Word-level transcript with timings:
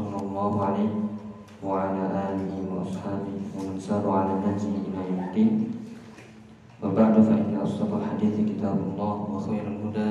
alaihi 0.00 1.04
wa 1.60 1.84
ala 1.84 2.32
alihi 2.32 2.64
wa 2.64 2.80
ashabihi 2.80 3.52
wa 3.52 3.60
man 3.68 3.76
sara 3.76 4.08
ala 4.24 4.40
nahjihi 4.40 4.88
ila 4.88 5.04
yaumil 5.04 5.68
wa 6.80 6.88
ba'du 6.96 7.20
fa 7.20 7.36
inna 7.36 7.60
asdaqal 7.60 8.00
hadithi 8.00 8.48
kitabullah 8.48 9.14
wa 9.28 9.36
khairal 9.36 9.76
huda 9.84 10.08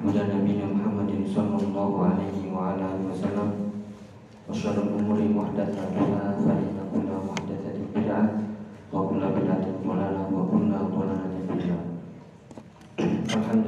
huda 0.00 0.22
nabiyina 0.32 0.72
Muhammadin 0.72 1.28
sallallahu 1.28 2.08
alaihi 2.08 2.48
wa 2.48 2.72
ala 2.72 2.96
alihi 2.96 3.12
wasallam 3.12 3.50
wa 4.48 4.56
syarrul 4.56 4.96
umuri 4.96 5.28
muhdatsatuha 5.28 6.40
fa 6.40 6.52
inna 6.56 6.82
kulla 6.88 7.16
muhdatsatin 7.20 7.92
bid'ah 7.92 8.24
wa 8.96 9.04
kulla 9.04 9.28
bid'atin 9.36 9.76
dhalalah 9.84 10.24
wa 10.32 10.42
kulla 10.48 10.80
dhalalatin 10.88 11.44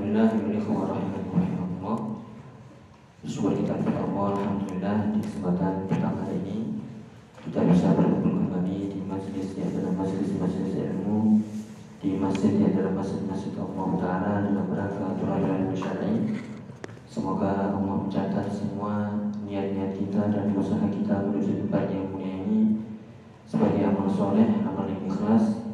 finnar 0.09 0.33
Bersyukur 3.29 3.61
kita 3.61 3.77
kepada 3.85 4.09
Allah 4.09 4.41
Alhamdulillah 4.41 5.13
di 5.13 5.21
kesempatan 5.21 5.85
pertama 5.85 6.25
hari 6.25 6.41
ini 6.49 6.81
kita 7.45 7.61
bisa 7.69 7.93
berkumpul 7.93 8.41
kembali 8.41 8.89
di 8.89 9.05
majelis 9.05 9.53
yang 9.53 9.69
adalah 9.69 10.01
majelis-majelis 10.01 10.73
ilmu 10.73 11.45
di 12.01 12.17
masjid 12.17 12.57
yang 12.57 12.73
adalah 12.73 13.05
masjid-masjid 13.05 13.53
Allah 13.61 13.89
Taala 14.01 14.33
dalam 14.49 14.67
rangka 14.73 15.45
ilmu 15.45 15.77
syar'i. 15.77 16.41
Semoga 17.05 17.77
Allah 17.77 18.01
mencatat 18.01 18.49
semua 18.49 19.21
niat-niat 19.45 19.93
kita 19.93 20.33
dan 20.33 20.49
usaha 20.57 20.89
kita 20.89 21.29
menuju 21.29 21.69
tempat 21.69 21.85
yang 21.93 22.09
mulia 22.09 22.33
ini 22.49 22.81
sebagai 23.45 23.93
amal 23.93 24.09
soleh, 24.09 24.57
amal 24.65 24.89
yang 24.89 25.05
ikhlas, 25.05 25.69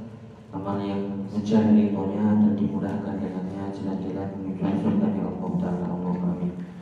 amal 0.50 0.82
yang 0.82 1.22
mencari 1.30 1.70
ridhonya 1.70 2.34
dan 2.34 2.58
dimudahkan 2.58 3.14
dengannya 3.14 3.70
jalan-jalan 3.70 4.42
menuju 4.42 4.58
surga 4.58 5.06
Allah 5.06 5.52
Taala. 5.62 5.86
Allahumma 5.86 6.34
amin. 6.34 6.73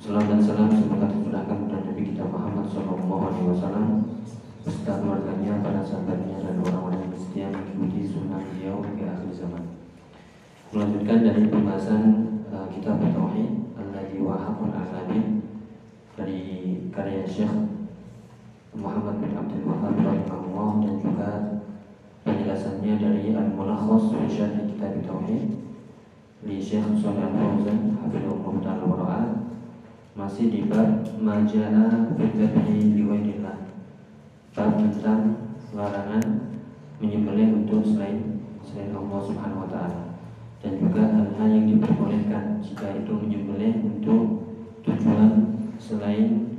Salam 0.00 0.32
dan 0.32 0.40
salam 0.40 0.72
semoga 0.72 1.12
tercurahkan 1.12 1.68
kepada 1.68 1.92
Nabi 1.92 2.02
kita 2.08 2.24
Muhammad 2.24 2.64
Sallallahu 2.72 3.20
Alaihi 3.20 3.52
Wasallam 3.52 3.86
beserta 4.64 4.96
keluarganya, 4.96 5.60
para 5.60 5.84
sahabatnya 5.84 6.40
dan 6.40 6.56
orang-orang 6.64 7.04
yang 7.04 7.20
setia 7.20 7.52
mengikuti 7.52 8.08
sunnah 8.08 8.40
beliau 8.40 8.80
hingga 8.80 9.12
akhir 9.12 9.28
zaman. 9.36 9.76
Melanjutkan 10.72 11.18
dari 11.20 11.42
pembahasan 11.52 12.02
uh, 12.48 12.64
kitab 12.72 12.96
Tauhid 12.96 13.76
Alladhi 13.76 14.24
Wahakun 14.24 14.72
Al-Alamin 14.72 15.44
dari 16.16 16.40
karya 16.88 17.28
Syekh 17.28 17.52
Muhammad 18.72 19.20
bin 19.20 19.36
Abdul 19.36 19.68
Wahab 19.68 20.00
rahimahullah 20.00 20.70
dan 20.80 20.94
juga 20.96 21.30
penjelasannya 22.24 22.92
dari 22.96 23.36
Al-Mulakhas 23.36 24.16
fi 24.16 24.24
Syarh 24.32 24.64
Kitab 24.64 24.96
Tauhid 25.04 25.60
di 26.48 26.56
Syekh 26.56 26.88
Shalih 27.04 27.28
Al-Fauzan 27.28 28.00
hafizahullah 28.00 28.56
taala 28.64 28.84
wa 28.88 28.96
masih 30.20 30.52
di 30.52 30.60
bab 30.68 31.00
majaa 31.16 32.12
fi 32.20 32.76
liwairillah 32.92 33.56
bab 34.52 34.76
tentang 34.76 35.48
larangan 35.72 36.52
menyembelih 37.00 37.64
untuk 37.64 37.80
selain 37.80 38.44
selain 38.60 38.92
Allah 38.92 39.20
Subhanahu 39.24 39.64
wa 39.64 39.70
taala. 39.72 40.02
Dan 40.60 40.76
juga 40.76 41.08
hal-hal 41.08 41.48
yang 41.48 41.66
diperbolehkan 41.72 42.60
jika 42.60 43.00
itu 43.00 43.12
menyembelih 43.16 43.80
untuk 43.80 44.44
tujuan 44.84 45.56
selain 45.80 46.52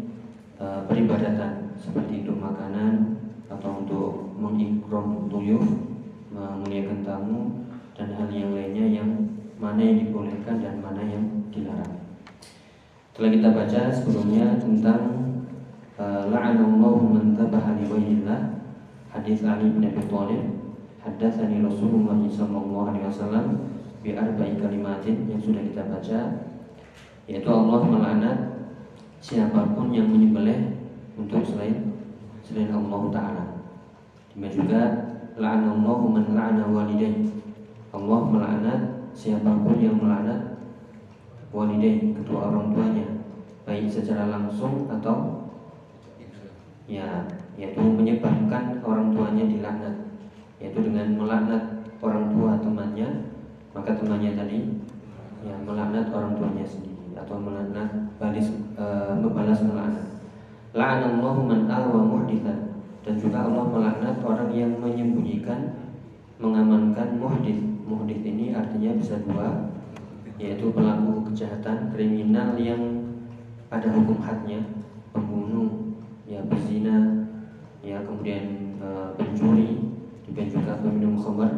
uh, 0.57 0.81
peribadatan. 0.89 1.77
Seperti 1.77 2.25
untuk 2.25 2.41
makanan 2.41 3.21
atau 3.45 3.85
untuk 3.85 4.37
mengikram 4.37 5.29
tuyuf 5.29 5.65
memuliakan 6.33 7.01
tamu 7.05 7.41
dan 7.93 8.13
hal 8.17 8.29
yang 8.29 8.53
lainnya 8.53 8.85
yang 9.01 9.09
mana 9.61 9.81
yang 9.81 10.09
dibolehkan 10.09 10.61
dan 10.61 10.81
mana 10.81 11.01
yang 11.05 11.25
dilarang. 11.53 12.00
Telah 13.21 13.37
kita 13.37 13.53
baca 13.53 13.81
sebelumnya 13.93 14.57
tentang 14.57 15.01
uh, 15.93 16.25
la'anallahu 16.33 17.05
man 17.05 17.37
dzabaha 17.37 17.77
li 17.77 17.85
ghairillah 17.85 18.65
hadis 19.13 19.45
Ali 19.45 19.69
bin 19.69 19.85
Abi 19.85 20.01
Thalib 20.09 20.41
hadatsani 21.05 21.61
Rasulullah 21.61 22.17
sallallahu 22.17 22.89
alaihi 22.89 23.05
wasallam 23.05 23.77
bi 24.01 24.17
arba'i 24.17 24.57
kalimatin 24.57 25.29
yang 25.29 25.37
sudah 25.37 25.61
kita 25.61 25.85
baca 25.85 26.49
yaitu 27.29 27.45
Allah 27.45 27.79
melaknat 27.85 28.37
siapa 29.21 29.69
pun 29.77 29.93
yang 29.93 30.09
menyembelih 30.09 30.81
untuk 31.13 31.45
selain 31.45 31.93
selain 32.41 32.73
Allah 32.73 33.01
taala. 33.13 33.45
Demikian 34.33 34.65
juga 34.65 34.81
la'anallahu 35.37 36.09
man 36.09 36.25
la'ana 36.25 36.65
walidayhi. 36.73 37.29
Allah 37.93 38.19
melaknat 38.33 39.13
siapa 39.13 39.61
pun 39.61 39.77
yang 39.77 40.01
melaknat 40.01 40.57
walidain 41.53 42.17
kedua 42.17 42.49
orang 42.49 42.73
tuanya 42.73 43.10
baik 43.71 43.87
secara 43.87 44.27
langsung 44.27 44.91
atau 44.91 45.47
ya 46.91 47.23
yaitu 47.55 47.79
menyebabkan 47.79 48.83
orang 48.83 49.15
tuanya 49.15 49.47
dilaknat 49.47 49.95
yaitu 50.59 50.83
dengan 50.83 51.15
melaknat 51.15 51.63
orang 52.03 52.35
tua 52.35 52.59
temannya 52.59 53.31
maka 53.71 53.95
temannya 53.95 54.35
tadi 54.35 54.59
ya 55.47 55.55
melaknat 55.63 56.11
orang 56.11 56.35
tuanya 56.35 56.67
sendiri 56.67 57.15
atau 57.15 57.39
melaknat 57.39 57.89
balis 58.19 58.51
e, 58.77 58.85
membalas 59.17 59.59
melaknat. 59.63 60.07
La'anallahu 60.71 61.47
man 61.47 61.67
awa 61.67 61.99
muhdithan. 62.03 62.71
Dan 63.01 63.17
juga 63.17 63.49
Allah 63.49 63.65
melaknat 63.65 64.21
orang 64.21 64.53
yang 64.53 64.77
menyembunyikan 64.77 65.73
mengamankan 66.37 67.17
muhdith. 67.17 67.57
Muhdith 67.89 68.21
ini 68.21 68.53
artinya 68.53 68.93
bisa 68.93 69.17
dua 69.25 69.73
yaitu 70.41 70.73
pelaku 70.73 71.21
kejahatan 71.29 71.93
kriminal 71.93 72.57
yang 72.57 73.00
ada 73.71 73.87
hukum 73.87 74.19
hadnya 74.19 74.59
pembunuh 75.15 75.95
ya 76.27 76.43
berzina 76.43 77.27
ya 77.79 78.03
kemudian 78.03 78.75
e, 78.77 78.87
pencuri 79.15 79.95
juga 80.27 80.43
juga 80.43 80.71
peminum 80.83 81.15
khamar 81.15 81.51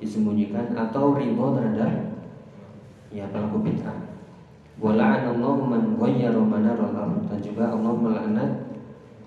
disembunyikan 0.00 0.72
atau 0.72 1.12
ridho 1.12 1.52
terhadap 1.52 1.92
ya 3.12 3.28
pelaku 3.28 3.68
bid'ah 3.68 4.08
wala'anallahu 4.80 5.68
man 5.68 5.82
ghayyara 6.00 6.40
manaral 6.40 7.20
dan 7.28 7.38
juga 7.44 7.68
Allah 7.76 7.92
melaknat 7.92 8.50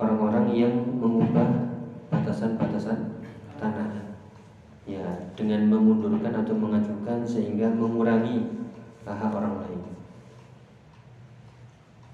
orang-orang 0.02 0.46
yang 0.58 0.76
mengubah 0.98 1.78
batasan-batasan 2.10 3.22
tanah 3.62 4.02
ya 4.90 5.32
dengan 5.38 5.70
memundurkan 5.70 6.34
atau 6.42 6.58
mengajukan 6.58 7.22
sehingga 7.22 7.70
mengurangi 7.70 8.66
hak 9.06 9.32
orang 9.34 9.62
lain. 9.62 9.71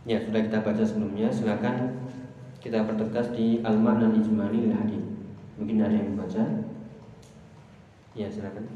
Ya 0.08 0.24
sudah 0.24 0.40
kita 0.40 0.64
baca 0.64 0.84
sebelumnya, 0.88 1.28
silakan 1.28 2.00
kita 2.64 2.88
pertegas 2.88 3.28
di 3.36 3.60
al-makna 3.60 4.08
ijmali 4.16 4.72
hadis. 4.72 5.04
Mungkin 5.60 5.84
ada 5.84 5.92
yang 5.92 6.16
membaca? 6.16 6.64
Ya 8.16 8.32
silakan. 8.32 8.72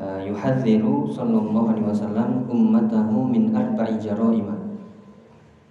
Uh, 0.00 0.20
yuhadziru 0.24 1.12
sallallahu 1.12 1.76
alaihi 1.76 1.84
wasallam 1.84 2.48
ummatahu 2.48 3.28
min 3.28 3.52
arba'i 3.52 4.00
jaraima 4.00 4.59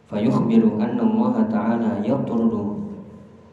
fayukhbiru 0.10 0.82
anna 0.82 1.06
Allah 1.06 1.34
ta'ala 1.46 1.92
yatrudu 2.02 2.82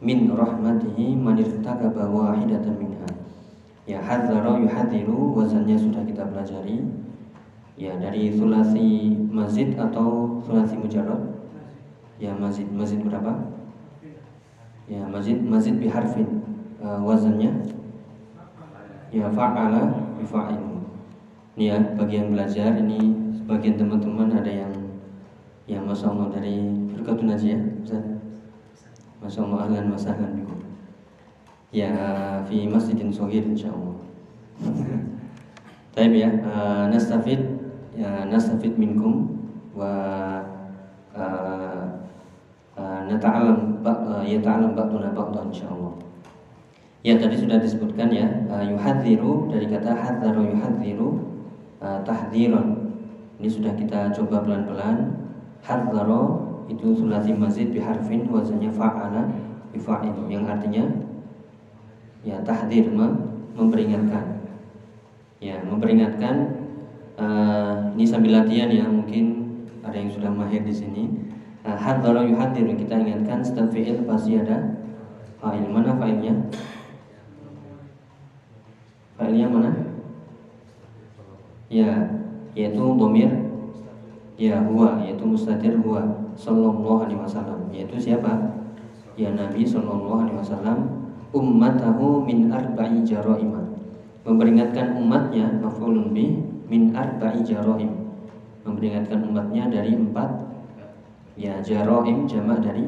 min 0.01 0.33
rahmatihi 0.33 1.13
man 1.13 1.37
irtakaba 1.37 2.09
wahidatan 2.09 2.75
minha. 2.81 3.07
Ya 3.87 4.01
hadzara 4.03 4.59
yuhadziru 4.59 5.37
wazannya 5.37 5.77
sudah 5.79 6.03
kita 6.03 6.27
pelajari. 6.27 6.83
Ya 7.77 7.93
dari 8.01 8.33
sulasi 8.33 9.13
mazid 9.29 9.77
atau 9.77 10.41
sulasi 10.43 10.75
mujarrad? 10.81 11.21
Ya 12.17 12.33
mazid. 12.33 12.67
Mazid 12.73 13.05
berapa? 13.05 13.37
Ya 14.89 15.05
mazid 15.05 15.45
mazid 15.45 15.77
biharfin 15.77 16.41
uh, 16.81 16.99
wazannya? 17.05 17.53
Ya 19.13 19.29
fa'ala 19.31 19.93
bifa'il 20.19 20.77
ini 21.57 21.73
ya 21.73 21.81
bagi 21.97 22.21
yang 22.21 22.29
belajar. 22.37 22.69
Ini 22.77 22.99
sebagian 23.41 23.81
teman-teman 23.81 24.29
ada 24.29 24.45
yang 24.45 24.76
yang 25.67 25.83
masya 25.83 26.09
Allah 26.09 26.27
dari 26.31 26.63
berkatun 26.95 27.29
aja 27.31 27.47
ya 27.53 27.59
Ustaz 27.83 28.03
masya 29.19 29.39
Allah 29.43 29.59
ahlan 29.67 29.85
wa 29.91 29.99
sahlan 29.99 30.33
ya 31.75 31.91
fi 32.47 32.65
masjidin 32.65 33.11
sohir 33.11 33.43
insyaallah 33.43 33.99
Taib 35.93 36.13
ya 36.13 36.29
uh, 36.45 36.87
nastafid 36.87 37.41
ya 37.97 38.23
nastafid 38.25 38.79
minkum 38.79 39.35
wa 39.75 39.91
uh, 41.13 41.85
uh, 42.77 43.01
nata'alam 43.05 43.83
uh, 43.83 44.23
yata'alam 44.23 44.73
ba'duna 44.77 45.11
ba'dan 45.11 45.51
insyaallah 45.51 46.07
Ya 47.05 47.15
tadi 47.15 47.39
sudah 47.39 47.61
disebutkan 47.61 48.11
ya 48.11 48.27
uh, 48.51 48.67
yuhadziru 48.67 49.47
dari 49.47 49.69
kata 49.69 49.95
hadzaru 49.95 50.49
yuhadziru 50.49 51.09
uh. 51.79 52.03
Ini 53.37 53.47
sudah 53.53 53.71
kita 53.77 54.11
coba 54.17 54.43
pelan-pelan. 54.43 55.26
Hadzara 55.63 56.21
itu 56.67 56.91
sulasi 56.95 57.31
mazid 57.31 57.71
biharfin 57.71 58.27
wazannya 58.27 58.71
fa'ala 58.71 59.23
bifa'il 59.71 60.27
yang 60.27 60.43
artinya 60.47 60.83
ya 62.27 62.43
tahdzir 62.43 62.91
memperingatkan. 63.55 64.43
Ya, 65.37 65.61
memperingatkan 65.63 66.35
uh, 67.15 67.93
ini 67.93 68.03
sambil 68.03 68.41
latihan 68.41 68.73
ya, 68.73 68.89
mungkin 68.89 69.53
ada 69.85 69.95
yang 69.95 70.11
sudah 70.11 70.33
mahir 70.33 70.65
di 70.65 70.73
sini. 70.73 71.03
Uh, 71.63 71.77
hadzara 71.77 72.25
yuhadziru 72.25 72.73
kita 72.75 72.99
ingatkan 72.99 73.45
setelah 73.45 73.69
fi'il 73.71 74.03
pasti 74.03 74.35
ada 74.35 74.75
fa'il. 75.39 75.65
Mana 75.71 75.95
fa'ilnya? 75.95 76.35
Fa'ilnya 79.15 79.47
mana? 79.47 79.71
Ya, 81.67 82.11
yaitu 82.55 82.83
domir 82.95 83.46
ya 84.37 84.61
huwa 84.63 85.01
yaitu 85.01 85.25
mustatir 85.25 85.73
huwa 85.81 86.31
sallallahu 86.37 87.09
alaihi 87.09 87.19
wasallam. 87.19 87.67
Yaitu 87.73 87.97
siapa? 87.97 88.61
Ya 89.17 89.33
Nabi 89.33 89.65
sallallahu 89.65 90.29
alaihi 90.29 90.37
wasallam. 90.37 90.79
Ummatahu 91.35 92.23
min 92.23 92.47
arba'i 92.47 93.03
jaraima 93.03 93.67
memperingatkan 94.27 94.95
umatnya 94.99 95.59
maf'ulun 95.63 96.11
bi 96.15 96.39
min 96.67 96.91
arba'i 96.91 97.43
jaraim 97.43 98.11
memperingatkan 98.67 99.23
umatnya 99.23 99.71
dari 99.71 99.95
empat 99.95 100.27
ya 101.39 101.63
jaraim 101.63 102.27
jamak 102.27 102.59
dari 102.59 102.83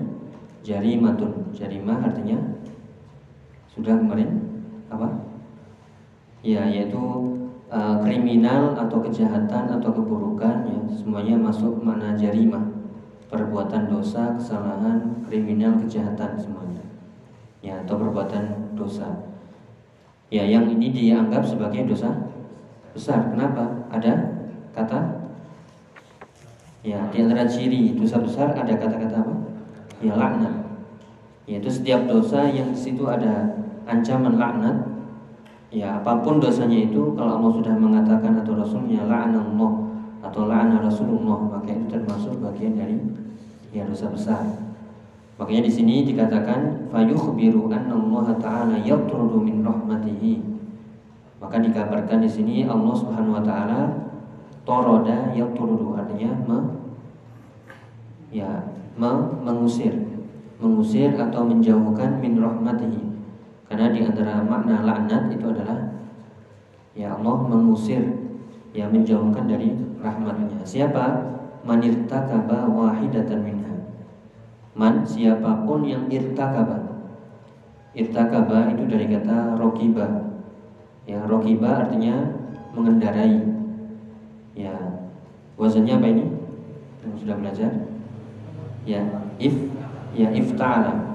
jarimatun. 0.64 1.52
Jarimah 1.56 2.04
artinya 2.04 2.36
sudah 3.72 3.96
kemarin 3.96 4.40
apa? 4.92 5.08
Ya 6.44 6.68
yaitu 6.68 7.00
uh, 7.70 8.02
kriminal 8.02 8.74
atau 8.74 9.00
kejahatan 9.06 9.70
atau 9.80 9.90
keburukan 9.94 10.66
ya 10.66 10.80
semuanya 10.90 11.38
masuk 11.38 11.80
mana 11.82 12.18
jarimah 12.18 12.66
perbuatan 13.30 13.94
dosa 13.94 14.34
kesalahan 14.36 15.22
kriminal 15.30 15.78
kejahatan 15.86 16.34
semuanya. 16.36 16.84
Ya 17.62 17.86
atau 17.86 18.02
perbuatan 18.02 18.74
dosa. 18.74 19.30
Ya 20.34 20.46
yang 20.46 20.70
ini 20.70 20.90
dianggap 20.90 21.46
sebagai 21.46 21.86
dosa 21.90 22.10
besar. 22.94 23.30
Kenapa? 23.30 23.86
Ada 23.94 24.14
kata? 24.74 25.00
Ya 26.82 27.06
di 27.14 27.22
antara 27.22 27.46
ciri 27.46 27.94
dosa 27.94 28.18
besar 28.18 28.58
ada 28.58 28.74
kata-kata 28.74 29.18
apa? 29.22 29.36
Ya 30.02 30.14
laknat. 30.18 30.56
Yaitu 31.46 31.70
setiap 31.70 32.10
dosa 32.10 32.50
yang 32.50 32.74
di 32.74 32.80
situ 32.80 33.06
ada 33.06 33.54
ancaman 33.86 34.38
laknat 34.38 34.99
ya 35.70 36.02
apa 36.02 36.26
pun 36.26 36.42
dosanya 36.42 36.90
itu 36.90 37.14
kalau 37.14 37.38
Allah 37.38 37.52
sudah 37.62 37.74
mengatakan 37.78 38.42
atau 38.42 38.58
Rasulnya 38.58 39.06
la'anallah 39.06 39.72
atau 40.26 40.50
la'ana 40.50 40.82
Rasulullah 40.82 41.38
maka 41.46 41.70
itu 41.70 41.86
termasuk 41.86 42.42
bagian 42.42 42.74
dari 42.74 42.98
ya 43.70 43.86
dosa 43.86 44.10
besar. 44.10 44.44
Makanya 45.38 45.70
di 45.70 45.72
sini 45.72 46.04
dikatakan 46.04 46.92
fayukhbiru 46.92 47.72
anna 47.72 47.96
Allah 47.96 48.26
taala 48.42 48.76
yatrudu 48.82 49.40
min 49.40 49.64
rahmatihi. 49.64 50.42
Maka 51.40 51.64
dikabarkan 51.64 52.20
di 52.20 52.28
sini 52.28 52.56
Allah 52.68 52.92
Subhanahu 52.92 53.40
wa 53.40 53.44
taala 53.46 53.82
toroda 54.68 55.32
yatrudu 55.32 55.96
artinya 55.96 56.36
me, 56.44 56.58
ya 58.34 58.68
me, 59.00 59.40
mengusir. 59.46 59.96
Mengusir 60.60 61.16
atau 61.16 61.48
menjauhkan 61.48 62.20
min 62.20 62.36
rahmatihi 62.44 63.09
karena 63.70 63.94
di 63.94 64.02
antara 64.02 64.42
makna 64.42 64.82
laknat 64.82 65.30
itu 65.30 65.46
adalah 65.46 65.94
ya 66.98 67.14
Allah 67.14 67.38
mengusir 67.46 68.02
ya 68.74 68.90
menjauhkan 68.90 69.46
dari 69.46 69.78
rahmatnya. 70.02 70.66
Siapa? 70.66 71.38
Manirtakaba 71.62 72.66
wahidatan 72.66 73.46
minha. 73.46 73.74
Man 74.74 75.06
siapa 75.06 75.70
pun 75.70 75.86
yang 75.86 76.10
irtakaba. 76.10 76.82
Irtakaba 77.94 78.74
itu 78.74 78.90
dari 78.90 79.06
kata 79.06 79.60
rokiba. 79.60 80.34
Ya, 81.06 81.26
rokiba 81.30 81.86
artinya 81.86 82.38
mengendarai. 82.74 83.44
Ya, 84.54 84.74
wazannya 85.58 85.94
apa 86.00 86.08
ini? 86.10 86.26
Yang 87.06 87.14
sudah 87.26 87.36
belajar? 87.38 87.72
Ya, 88.88 89.02
if 89.42 89.54
ya 90.16 90.32
ifta'ala. 90.32 91.10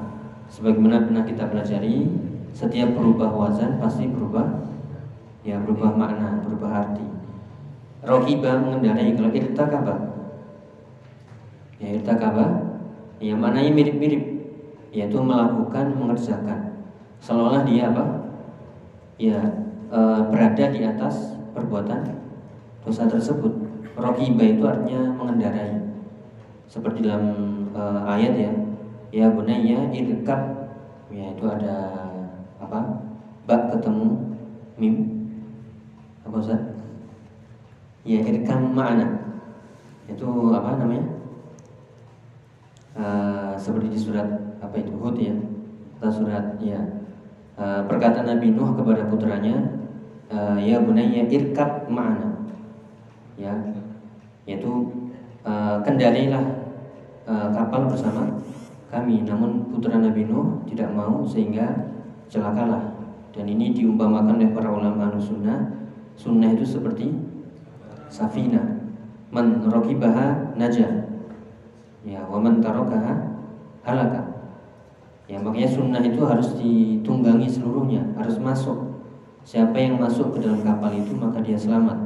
Sebagaimana 0.51 1.09
pernah 1.09 1.25
kita 1.25 1.49
pelajari, 1.49 2.11
setiap 2.55 2.95
berubah 2.95 3.35
wazan 3.35 3.83
pasti 3.83 4.07
berubah 4.07 4.63
ya 5.43 5.59
berubah 5.59 5.91
makna, 5.93 6.39
berubah 6.47 6.71
arti. 6.71 7.05
Rohiba 8.07 8.63
mengendarai 8.63 9.13
kalau 9.19 9.35
irtakaba. 9.35 9.95
Ya 11.83 11.99
irtakaba 11.99 12.47
ya 13.19 13.35
maknanya 13.35 13.75
mirip-mirip. 13.75 14.23
Yaitu 14.95 15.19
melakukan 15.19 15.99
mengerjakan. 15.99 16.87
Seolah 17.19 17.67
dia 17.67 17.91
apa? 17.91 18.31
Ya 19.19 19.39
e, 19.91 20.01
berada 20.31 20.65
di 20.71 20.87
atas 20.87 21.35
perbuatan 21.51 22.07
dosa 22.87 23.11
tersebut. 23.11 23.51
Rohiba 23.99 24.45
itu 24.47 24.63
artinya 24.63 25.11
mengendarai. 25.11 25.83
Seperti 26.71 27.03
dalam 27.03 27.35
e, 27.75 27.83
ayat 28.07 28.33
ya 28.39 28.53
ya 29.11 29.27
bunayya 29.31 29.91
irkab 29.91 30.71
ya 31.11 31.31
itu 31.35 31.45
ada 31.47 32.04
apa? 32.65 32.81
Bak 33.45 33.77
ketemu 33.77 34.09
mim. 34.81 34.95
Apa 36.25 36.37
Ustaz? 36.41 36.63
Ya 38.05 38.21
irkam 38.21 38.73
ma'ana 38.77 39.25
itu 40.05 40.29
apa 40.53 40.77
namanya? 40.77 41.07
Uh, 42.95 43.53
seperti 43.57 43.97
di 43.97 43.99
surat 43.99 44.29
apa 44.61 44.77
itu? 44.77 44.93
Hud 44.97 45.17
ya. 45.17 45.37
Atau 46.01 46.25
surat 46.25 46.61
ya. 46.61 46.81
Uh, 47.55 47.87
perkataan 47.87 48.27
Nabi 48.29 48.51
Nuh 48.53 48.75
kepada 48.75 49.07
putranya 49.07 49.57
uh, 50.29 50.59
ya 50.61 50.81
bunayya 50.85 51.25
irkab 51.33 51.89
ma'ana. 51.89 52.45
Ya. 53.41 53.57
Yaitu 54.45 54.93
uh, 55.49 55.81
kendalilah 55.81 56.45
uh, 57.25 57.49
kapal 57.57 57.89
bersama 57.89 58.37
kami. 58.93 59.25
Namun 59.25 59.73
putra 59.73 59.97
Nabi 59.97 60.29
Nuh 60.29 60.61
tidak 60.69 60.93
mau 60.93 61.25
sehingga 61.25 61.94
celakalah. 62.29 62.95
Dan 63.35 63.51
ini 63.51 63.75
diumpamakan 63.75 64.39
oleh 64.39 64.51
para 64.55 64.71
ulama 64.71 65.11
sunnah 65.19 65.75
sunnah 66.15 66.55
itu 66.55 66.63
seperti 66.63 67.11
safina. 68.07 68.63
Man 69.35 69.67
rokibaha 69.67 70.55
najah. 70.55 71.11
Ya 72.07 72.23
wa 72.31 72.39
man 72.39 72.63
tarokaha 72.63 73.35
halaka. 73.83 74.23
Ya 75.27 75.41
makanya 75.41 75.67
sunnah 75.67 76.03
itu 76.05 76.21
harus 76.23 76.55
ditunggangi 76.55 77.51
seluruhnya 77.51 78.15
harus 78.15 78.39
masuk. 78.39 79.03
Siapa 79.45 79.77
yang 79.77 80.01
masuk 80.01 80.37
ke 80.37 80.47
dalam 80.47 80.63
kapal 80.63 80.95
itu 80.95 81.13
maka 81.17 81.43
dia 81.43 81.59
selamat. 81.59 81.97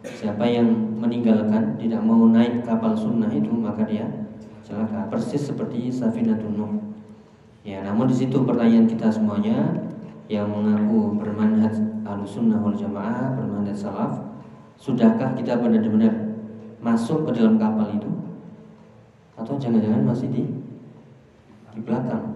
Siapa 0.00 0.48
yang 0.48 0.96
meninggalkan 0.96 1.76
tidak 1.76 2.00
mau 2.00 2.24
naik 2.30 2.64
kapal 2.64 2.96
sunnah 2.96 3.28
itu 3.28 3.52
maka 3.52 3.84
dia 3.84 4.08
celaka. 4.64 5.12
Persis 5.12 5.44
seperti 5.44 5.92
safinatun 5.92 6.56
nuh 6.56 6.72
Ya, 7.60 7.84
namun 7.84 8.08
di 8.08 8.16
situ 8.16 8.40
pertanyaan 8.40 8.88
kita 8.88 9.12
semuanya 9.12 9.76
yang 10.32 10.48
mengaku 10.48 11.20
bermanhaj 11.20 11.76
sunnah 12.24 12.60
wal 12.60 12.76
jamaah, 12.76 13.36
bermanhaj 13.36 13.76
salaf, 13.76 14.30
Sudahkah 14.80 15.36
kita 15.36 15.60
benar-benar 15.60 16.32
masuk 16.80 17.28
ke 17.28 17.36
dalam 17.36 17.60
kapal 17.60 17.84
itu? 17.92 18.08
Atau 19.36 19.60
jangan-jangan 19.60 20.08
masih 20.08 20.32
di 20.32 20.42
di 21.76 21.80
belakang 21.84 22.32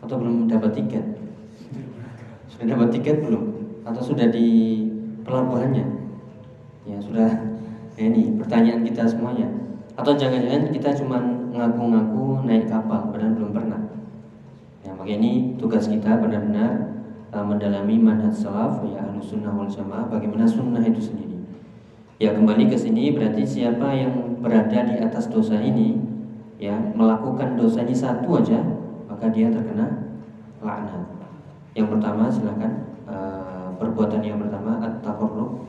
atau 0.00 0.16
belum 0.16 0.48
dapat 0.48 0.72
tiket? 0.72 1.04
Sudah 2.48 2.72
dapat 2.72 2.96
tiket 2.96 3.28
belum? 3.28 3.44
Atau 3.84 4.00
sudah 4.00 4.32
di 4.32 4.80
pelabuhannya? 5.20 5.84
Ya 6.88 6.96
sudah. 6.96 7.28
Ya, 8.00 8.08
ini 8.08 8.40
pertanyaan 8.40 8.88
kita 8.88 9.04
semuanya. 9.04 9.52
Atau 9.92 10.16
jangan-jangan 10.16 10.72
kita 10.72 10.96
cuma 10.96 11.20
ngaku-ngaku 11.52 12.48
naik 12.48 12.72
kapal 12.72 13.12
padahal 13.12 13.36
belum 13.36 13.52
pernah. 13.52 13.80
Maka 15.02 15.18
ini 15.18 15.58
tugas 15.58 15.90
kita 15.90 16.14
benar-benar 16.14 16.94
uh, 17.34 17.42
mendalami 17.42 17.98
manhaj 17.98 18.38
salaf 18.38 18.86
ya 18.86 19.02
sunnah 19.18 19.50
wal 19.50 19.66
jamaah 19.66 20.06
bagaimana 20.06 20.46
sunnah 20.46 20.78
itu 20.78 21.10
sendiri. 21.10 21.42
Ya 22.22 22.30
kembali 22.30 22.70
ke 22.70 22.78
sini 22.78 23.10
berarti 23.10 23.42
siapa 23.42 23.98
yang 23.98 24.38
berada 24.38 24.86
di 24.86 25.02
atas 25.02 25.26
dosa 25.26 25.58
ini 25.58 25.98
ya 26.62 26.78
melakukan 26.94 27.58
dosa 27.58 27.82
ini 27.82 27.90
satu 27.90 28.30
aja 28.38 28.62
maka 29.10 29.26
dia 29.34 29.50
terkena 29.50 30.06
laknat. 30.62 31.02
Yang 31.74 31.98
pertama 31.98 32.30
silakan 32.30 32.72
uh, 33.10 33.74
perbuatan 33.82 34.22
yang 34.22 34.38
pertama 34.38 34.86
at-taqarrub 34.86 35.66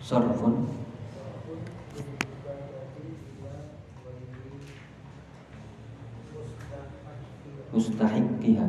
Sorfun 0.00 0.75
Mustahiqiha 7.76 8.66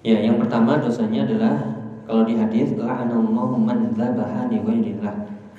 Ya 0.00 0.16
yang 0.24 0.40
pertama 0.40 0.80
dosanya 0.80 1.28
adalah 1.28 1.54
Kalau 2.08 2.24
di 2.24 2.40
hadis 2.40 2.72
La'anallahu 2.72 3.60
man 3.60 3.92
dhabaha 3.92 4.48
li 4.48 4.64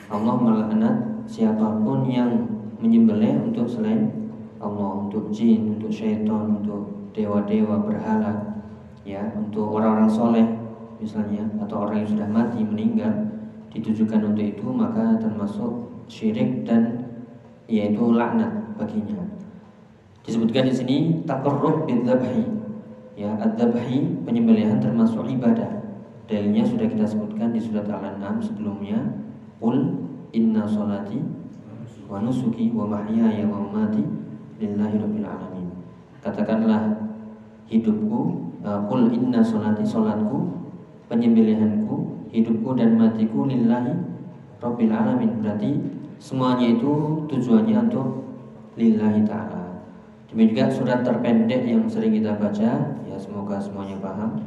Allah 0.09 0.35
melaknat 0.41 0.95
siapa 1.29 1.85
pun 1.85 2.09
yang 2.09 2.49
menyembelih 2.81 3.45
untuk 3.45 3.69
selain 3.69 4.09
Allah, 4.57 5.05
untuk 5.05 5.29
jin, 5.29 5.77
untuk 5.77 5.93
syaitan, 5.93 6.57
untuk 6.57 7.13
dewa-dewa 7.13 7.85
berhala, 7.85 8.57
ya, 9.05 9.21
untuk 9.38 9.69
orang-orang 9.77 10.09
soleh 10.09 10.47
misalnya 10.97 11.45
atau 11.63 11.85
orang 11.88 12.03
yang 12.03 12.09
sudah 12.09 12.27
mati 12.27 12.59
meninggal 12.65 13.13
ditujukan 13.71 14.33
untuk 14.33 14.45
itu 14.49 14.67
maka 14.67 15.15
termasuk 15.21 15.88
syirik 16.09 16.65
dan 16.65 17.07
yaitu 17.69 18.01
laknat 18.09 18.51
baginya. 18.75 19.21
Disebutkan 20.29 20.69
di 20.69 20.74
sini 20.77 20.98
takarrub 21.25 21.89
bidzabhi. 21.89 22.45
Ya, 23.17 23.33
adzabhi 23.41 24.21
penyembelihan 24.21 24.77
termasuk 24.77 25.25
ibadah. 25.25 25.81
Dalilnya 26.29 26.62
sudah 26.62 26.86
kita 26.86 27.01
sebutkan 27.01 27.50
di 27.50 27.57
surat 27.57 27.89
Al-An'am 27.89 28.38
sebelumnya. 28.38 29.25
Qul 29.57 30.05
Inna 30.29 30.69
salati 30.69 31.17
wa 32.05 32.21
nusuki 32.21 32.69
wa 32.69 32.86
mahyaya 32.86 33.50
wa 33.50 33.65
mamati 33.65 34.05
lillahi 34.62 35.01
rabbil 35.01 35.25
alamin. 35.25 35.67
Katakanlah 36.21 36.93
hidupku, 37.65 38.19
uh, 38.62 38.86
qul 38.86 39.09
inna 39.09 39.41
salati 39.41 39.81
salatku, 39.81 40.45
penyembelihanku, 41.09 42.29
hidupku 42.29 42.77
dan 42.77 42.93
matiku 43.01 43.50
lillahi 43.50 43.98
rabbil 44.62 44.93
alamin. 44.93 45.41
Berarti 45.41 45.81
semuanya 46.21 46.77
itu 46.77 47.25
tujuannya 47.25 47.89
untuk 47.89 48.29
lillahi 48.77 49.25
taala. 49.25 49.59
Demikian 50.29 50.69
surat 50.69 51.01
terpendek 51.01 51.65
yang 51.65 51.89
sering 51.89 52.13
kita 52.13 52.38
baca, 52.38 52.69
ya 53.01 53.17
semoga 53.17 53.57
semuanya 53.57 53.98
paham. 53.98 54.38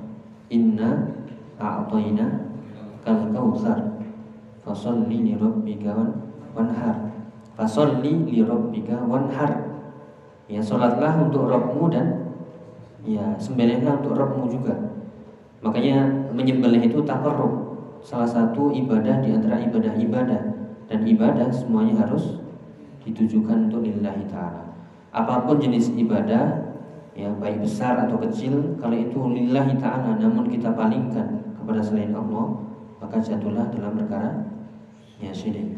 Inna 0.47 1.11
a'tayna 1.59 2.55
kal 3.03 3.27
kautsar. 3.35 3.99
Fasolli 4.63 5.27
li 5.27 5.35
rabbika 5.35 5.91
wanhar. 6.55 7.11
Fasolli 7.59 8.15
li 8.31 8.47
rabbika 8.47 8.95
wanhar. 9.11 9.75
Ya 10.47 10.63
salatlah 10.63 11.19
untuk 11.27 11.51
Rabbmu 11.51 11.91
dan 11.91 12.31
ya 13.03 13.35
sembelihlah 13.43 14.07
untuk 14.07 14.15
Rabbmu 14.15 14.55
juga. 14.55 14.79
Makanya 15.67 16.31
menyembelih 16.31 16.79
itu 16.79 17.03
takarrub. 17.03 17.75
Salah 18.07 18.31
satu 18.31 18.71
ibadah 18.71 19.19
di 19.19 19.35
antara 19.35 19.59
ibadah-ibadah. 19.59 20.43
Dan 20.87 21.03
ibadah 21.11 21.51
semuanya 21.51 22.07
harus 22.07 22.39
ditujukan 23.03 23.67
untuk 23.67 23.83
lillahi 23.83 24.31
taala 24.31 24.72
apa 25.13 25.45
pun 25.45 25.61
jenis 25.61 25.93
ibadah 25.95 26.73
ya 27.13 27.29
baik 27.37 27.61
besar 27.61 28.09
atau 28.09 28.17
kecil 28.25 28.81
kalau 28.81 28.97
itu 28.97 29.21
lillahi 29.21 29.77
taala 29.77 30.17
namun 30.17 30.49
kita 30.49 30.73
palingkan 30.73 31.55
kepada 31.61 31.85
selain 31.85 32.17
Allah 32.17 32.57
maka 32.97 33.21
jatuhlah 33.21 33.69
dalam 33.69 33.99
perkara 33.99 34.53
ya 35.23 35.31
syirik. 35.31 35.69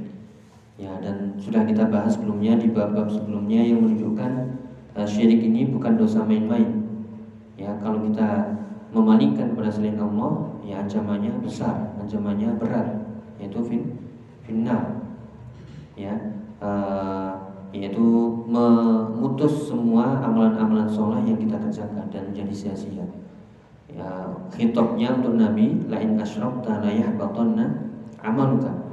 Ya 0.75 0.91
dan 0.99 1.38
sudah 1.38 1.62
kita 1.62 1.87
bahas 1.87 2.19
sebelumnya 2.19 2.59
di 2.59 2.73
bab-bab 2.73 3.07
sebelumnya 3.07 3.62
yang 3.62 3.85
menunjukkan 3.85 4.33
uh, 4.99 5.07
syirik 5.07 5.45
ini 5.45 5.71
bukan 5.71 5.95
dosa 6.00 6.25
main-main. 6.26 6.83
Ya 7.55 7.79
kalau 7.79 8.03
kita 8.03 8.59
memalingkan 8.91 9.55
kepada 9.55 9.71
selain 9.71 9.99
Allah, 10.03 10.59
ya 10.67 10.83
ancamannya 10.83 11.38
besar, 11.38 11.95
ancamannya 12.03 12.59
berat, 12.59 12.88
yaitu 13.38 13.62
fin 13.62 13.83
final. 14.43 15.07
Ya, 15.95 16.19
uh, 16.59 17.34
yaitu 17.75 18.07
memutus 18.47 19.66
semua 19.66 20.23
amalan-amalan 20.23 20.87
soleh 20.87 21.26
yang 21.26 21.35
kita 21.35 21.59
kerjakan 21.59 22.07
dan 22.14 22.31
menjadi 22.31 22.54
sia-sia. 22.54 23.02
Ya, 23.90 24.31
hitopnya 24.54 25.19
untuk 25.19 25.35
Nabi 25.35 25.83
lain 25.90 26.19
asyrakta 26.19 26.83
la 26.83 26.90
yahbatanna 26.90 27.66
amaluka 28.23 28.85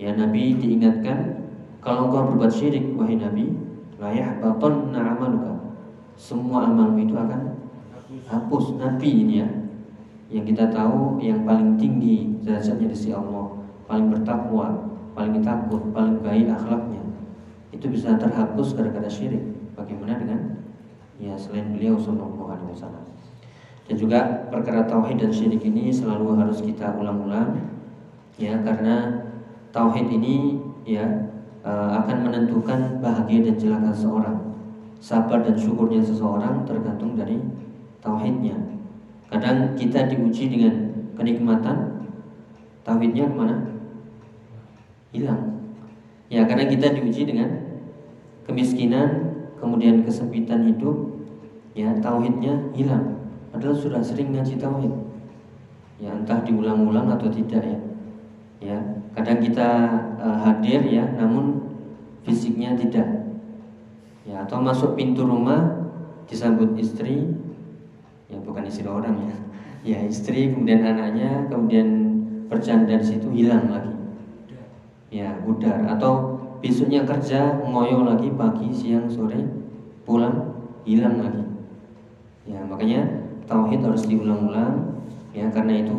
Ya 0.00 0.16
Nabi 0.16 0.56
diingatkan 0.56 1.46
kalau 1.82 2.10
engkau 2.10 2.34
berbuat 2.34 2.50
syirik 2.50 2.94
wahai 2.94 3.18
Nabi, 3.18 3.54
layak 3.98 4.38
baton 4.38 4.94
amaluka. 4.94 5.78
Semua 6.14 6.70
amalmu 6.70 7.02
itu 7.02 7.14
akan 7.14 7.58
hapus. 8.30 8.78
Nabi 8.78 9.26
ini 9.26 9.42
ya, 9.42 9.48
yang 10.30 10.46
kita 10.46 10.70
tahu 10.70 11.18
yang 11.18 11.42
paling 11.42 11.74
tinggi 11.74 12.38
derajatnya 12.42 12.86
di 12.86 12.94
sisi 12.94 13.10
Allah, 13.10 13.66
paling 13.90 14.14
bertakwa, 14.14 14.94
paling 15.14 15.42
takut, 15.42 15.82
paling 15.90 16.22
baik 16.22 16.50
akhlaknya, 16.54 17.01
itu 17.72 17.88
bisa 17.88 18.14
terhapus 18.20 18.76
gara-gara 18.76 19.08
syirik. 19.08 19.42
Bagaimana 19.72 20.20
dengan 20.20 20.40
ya 21.16 21.32
selain 21.40 21.72
beliau 21.72 21.96
Sallallahu 21.96 22.52
Alaihi 22.52 22.70
Wasallam. 22.76 23.04
Dan 23.88 23.96
juga 23.98 24.46
perkara 24.52 24.86
tauhid 24.86 25.18
dan 25.18 25.32
syirik 25.32 25.64
ini 25.64 25.90
selalu 25.90 26.38
harus 26.38 26.62
kita 26.62 26.94
ulang-ulang 26.94 27.58
ya 28.38 28.56
karena 28.62 29.26
tauhid 29.74 30.06
ini 30.12 30.60
ya 30.86 31.04
eh, 31.64 31.90
akan 31.98 32.28
menentukan 32.28 33.00
bahagia 33.00 33.48
dan 33.50 33.56
celaka 33.58 33.90
seseorang. 33.96 34.38
Sabar 35.02 35.42
dan 35.42 35.58
syukurnya 35.58 35.98
seseorang 35.98 36.62
tergantung 36.62 37.18
dari 37.18 37.42
tauhidnya. 37.98 38.54
Kadang 39.26 39.74
kita 39.74 40.06
diuji 40.06 40.46
dengan 40.46 40.74
kenikmatan, 41.18 42.06
tauhidnya 42.86 43.26
ke 43.26 43.34
mana? 43.34 43.56
Hilang. 45.10 45.42
Ya 46.30 46.46
karena 46.46 46.70
kita 46.70 46.94
diuji 46.94 47.26
dengan 47.28 47.61
kemiskinan, 48.52 49.08
kemudian 49.56 50.04
kesempitan 50.04 50.68
hidup, 50.68 51.16
ya 51.72 51.96
tauhidnya 52.04 52.70
hilang. 52.76 53.32
Padahal 53.48 53.72
sudah 53.72 54.04
sering 54.04 54.36
ngaji 54.36 54.60
tauhid. 54.60 54.92
Ya 55.96 56.12
entah 56.12 56.44
diulang-ulang 56.44 57.08
atau 57.16 57.32
tidak 57.32 57.64
ya. 57.64 57.78
Ya, 58.62 58.78
kadang 59.12 59.42
kita 59.42 59.68
uh, 60.22 60.38
hadir 60.46 60.86
ya 60.86 61.04
namun 61.18 61.72
fisiknya 62.22 62.78
tidak 62.78 63.06
ya 64.22 64.46
atau 64.46 64.62
masuk 64.62 64.94
pintu 64.94 65.26
rumah 65.26 65.90
disambut 66.30 66.78
istri 66.78 67.26
ya 68.30 68.38
bukan 68.46 68.64
istri 68.70 68.86
orang 68.86 69.18
ya 69.18 69.34
ya 69.92 69.98
istri 70.06 70.54
kemudian 70.54 70.86
anaknya 70.86 71.50
kemudian 71.50 71.88
bercanda 72.46 72.96
di 72.96 73.06
situ 73.06 73.28
hilang 73.34 73.66
lagi 73.68 73.94
ya 75.12 75.42
udar 75.44 75.84
atau 75.98 76.31
besoknya 76.62 77.02
kerja 77.02 77.58
ngoyo 77.66 78.06
lagi 78.06 78.30
pagi 78.38 78.70
siang 78.70 79.10
sore 79.10 79.42
pulang 80.06 80.54
hilang 80.86 81.18
lagi 81.18 81.44
ya 82.46 82.62
makanya 82.64 83.26
tauhid 83.50 83.82
harus 83.82 84.06
diulang-ulang 84.06 85.02
ya 85.34 85.50
karena 85.50 85.82
itu 85.82 85.98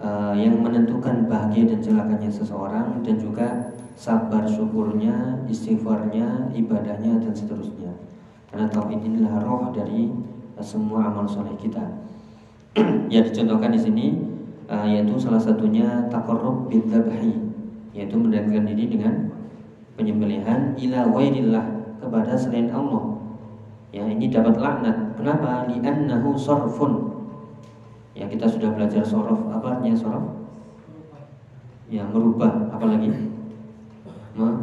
uh, 0.00 0.34
yang 0.34 0.60
menentukan 0.60 1.28
bahagia 1.28 1.68
dan 1.68 1.80
celakanya 1.84 2.30
seseorang 2.32 3.00
dan 3.04 3.16
juga 3.20 3.74
sabar 3.94 4.42
syukurnya, 4.46 5.46
istighfarnya, 5.46 6.50
ibadahnya 6.50 7.22
dan 7.22 7.30
seterusnya. 7.30 7.94
Karena 8.50 8.66
tauhid 8.70 9.00
inilah 9.02 9.42
roh 9.42 9.70
dari 9.70 10.10
uh, 10.58 10.64
semua 10.64 11.10
amal 11.10 11.26
soleh 11.26 11.54
kita. 11.58 11.82
yang 13.12 13.22
dicontohkan 13.22 13.70
di 13.70 13.80
sini 13.80 14.06
uh, 14.66 14.82
yaitu 14.82 15.14
salah 15.14 15.38
satunya 15.38 16.10
takarrub 16.10 16.66
bidzabhi 16.66 17.38
yaitu 17.94 18.18
mendekatkan 18.18 18.66
diri 18.66 18.90
dengan 18.90 19.30
penyembelihan 19.94 20.74
ila 20.78 21.00
wairillah 21.10 21.66
kepada 22.02 22.34
selain 22.34 22.70
Allah. 22.70 23.14
Ya, 23.94 24.02
ini 24.10 24.26
dapat 24.26 24.58
laknat. 24.58 25.14
Kenapa? 25.14 25.70
Li'annahu 25.70 26.34
sorfun. 26.34 27.14
Ya, 28.14 28.26
kita 28.26 28.46
sudah 28.46 28.74
belajar 28.74 29.06
sorof. 29.06 29.38
Apa 29.50 29.78
artinya 29.78 29.94
sorof? 29.94 30.26
Ya, 31.86 32.02
merubah. 32.10 32.74
Apalagi? 32.74 33.10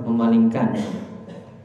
Memalingkan. 0.04 0.76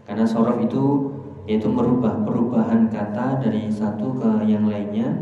Karena 0.07 0.23
sorof 0.23 0.63
itu 0.63 1.11
yaitu 1.47 1.71
merubah 1.71 2.27
perubahan 2.27 2.91
kata 2.91 3.39
dari 3.39 3.71
satu 3.71 4.19
ke 4.19 4.51
yang 4.51 4.67
lainnya 4.67 5.15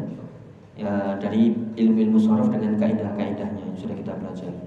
ya, 0.72 1.20
dari 1.20 1.52
ilmu-ilmu 1.52 2.16
sorof 2.16 2.48
dengan 2.48 2.80
kaidah-kaidahnya 2.80 3.60
yang 3.60 3.76
sudah 3.76 3.96
kita 3.96 4.12
pelajari. 4.16 4.60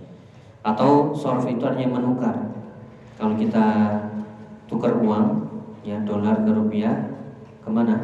Atau 0.66 1.14
sorof 1.14 1.46
itu 1.46 1.62
artinya 1.66 1.98
menukar. 2.02 2.57
Kalau 3.18 3.34
kita 3.34 3.66
tukar 4.70 4.94
uang, 5.02 5.50
ya 5.82 5.98
dolar 6.06 6.38
ke 6.46 6.52
rupiah, 6.54 6.94
ke 7.66 7.70
mana? 7.74 7.98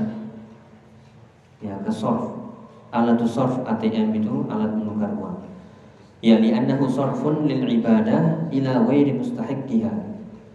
Ya 1.61 1.77
ke 1.85 1.93
sorf. 1.93 2.33
Alat 2.89 3.21
sorf 3.25 3.61
ATM 3.61 4.13
itu 4.17 4.49
alat 4.49 4.73
menukar 4.73 5.13
uang. 5.13 5.37
Ya 6.25 6.41
li'annahu 6.41 6.89
sorfun 6.89 7.45
lil 7.45 7.61
ibadah 7.61 8.49
ila 8.49 8.73
ghairi 8.89 9.13
mustahiqqiha. 9.13 9.93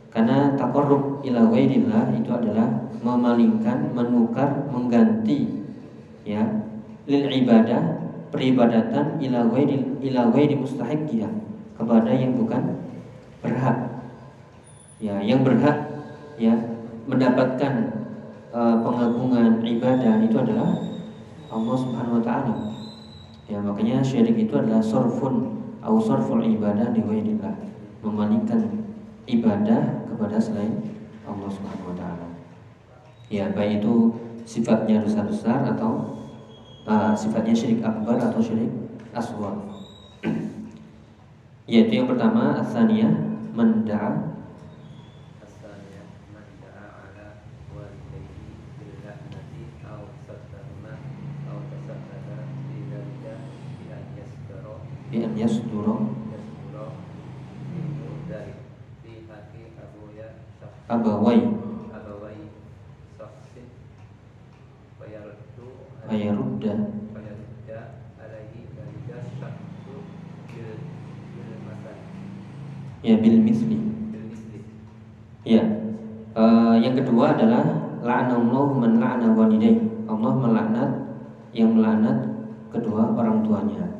Karena 0.08 0.56
takarrub 0.56 1.22
ila 1.22 1.46
ghairillah 1.52 2.16
itu 2.16 2.30
adalah 2.32 2.88
memalingkan, 3.04 3.92
menukar, 3.94 4.66
mengganti 4.72 5.58
ya 6.24 6.44
lil 7.08 7.24
ibadah 7.24 8.00
peribadatan 8.28 9.16
ila 9.22 9.48
ghairi 9.52 9.76
ila 10.04 10.28
ghairi 10.32 10.54
mustahiqiyah 10.60 11.32
kepada 11.76 12.10
yang 12.12 12.36
bukan 12.36 12.76
berhak. 13.40 13.97
Ya, 14.98 15.22
yang 15.22 15.46
berhak 15.46 15.78
ya 16.38 16.54
mendapatkan 17.06 17.72
uh, 18.50 18.82
pengagungan 18.82 19.62
ibadah 19.62 20.18
itu 20.22 20.36
adalah 20.38 20.74
Allah 21.48 21.76
Subhanahu 21.78 22.18
wa 22.18 22.24
taala. 22.24 22.54
Ya, 23.46 23.62
makanya 23.62 24.02
syirik 24.02 24.36
itu 24.36 24.58
adalah 24.58 24.82
sorfun 24.82 25.62
au 25.80 26.02
sorful 26.02 26.42
ibadah 26.42 26.90
di 26.90 27.00
ghairillah, 27.00 27.54
memalingkan 28.02 28.82
ibadah 29.30 30.04
kepada 30.10 30.36
selain 30.36 30.82
Allah 31.24 31.48
Subhanahu 31.48 31.94
wa 31.94 31.96
taala 31.96 32.28
ya 33.28 33.52
baik 33.52 33.84
itu 33.84 33.94
sifatnya 34.48 35.04
dosa 35.04 35.20
besar 35.28 35.60
atau 35.76 36.16
uh, 36.88 37.12
sifatnya 37.12 37.52
syirik 37.52 37.84
akbar 37.84 38.16
atau 38.16 38.40
syirik 38.40 38.72
aswar 39.12 39.52
yaitu 41.70 42.00
yang 42.00 42.08
pertama 42.08 42.56
asaniyah 42.64 43.12
menda'a 43.52 44.27
yasduro 55.38 56.18
abawai. 60.88 61.40
Fayarudda. 66.08 66.74
Ya 73.04 73.14
bil 73.20 73.38
misli. 73.44 73.78
Ya. 75.44 75.62
Uh, 76.32 76.80
yang 76.80 76.96
kedua 76.96 77.36
adalah 77.36 77.62
la'anallahu 78.00 78.78
man 78.80 78.96
la'ana 78.96 79.36
walidai 79.36 79.76
Allah 80.08 80.32
melaknat 80.38 80.90
yang 81.52 81.76
melaknat 81.76 82.30
kedua 82.70 83.10
orang 83.16 83.42
tuanya 83.42 83.97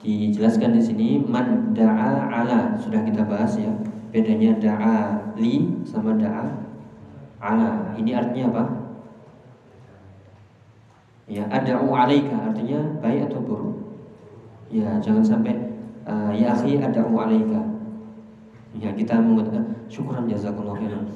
dijelaskan 0.00 0.76
di 0.76 0.82
sini 0.82 1.08
man 1.20 1.72
da'a 1.76 2.28
ala. 2.28 2.74
Sudah 2.80 3.04
kita 3.04 3.24
bahas 3.28 3.56
ya 3.60 3.70
bedanya 4.10 4.56
da'a 4.56 4.96
li 5.36 5.68
sama 5.84 6.16
da'a 6.16 6.48
ala. 7.40 7.94
Ini 7.96 8.10
artinya 8.16 8.46
apa? 8.56 8.64
Ya 11.30 11.46
ada'u 11.46 11.88
alaika 11.94 12.50
artinya 12.50 12.80
baik 12.98 13.30
atau 13.30 13.40
buruk? 13.44 13.76
Ya 14.72 14.98
jangan 14.98 15.22
sampai 15.22 15.54
uh, 16.08 16.34
ya 16.34 16.56
akhi 16.56 16.80
ada'u 16.80 17.14
alaika. 17.14 17.62
Ya 18.74 18.90
kita 18.94 19.18
mengatakan 19.20 19.86
syukuran 19.86 20.26
jazakallahu 20.26 20.78
khairan. 20.80 21.06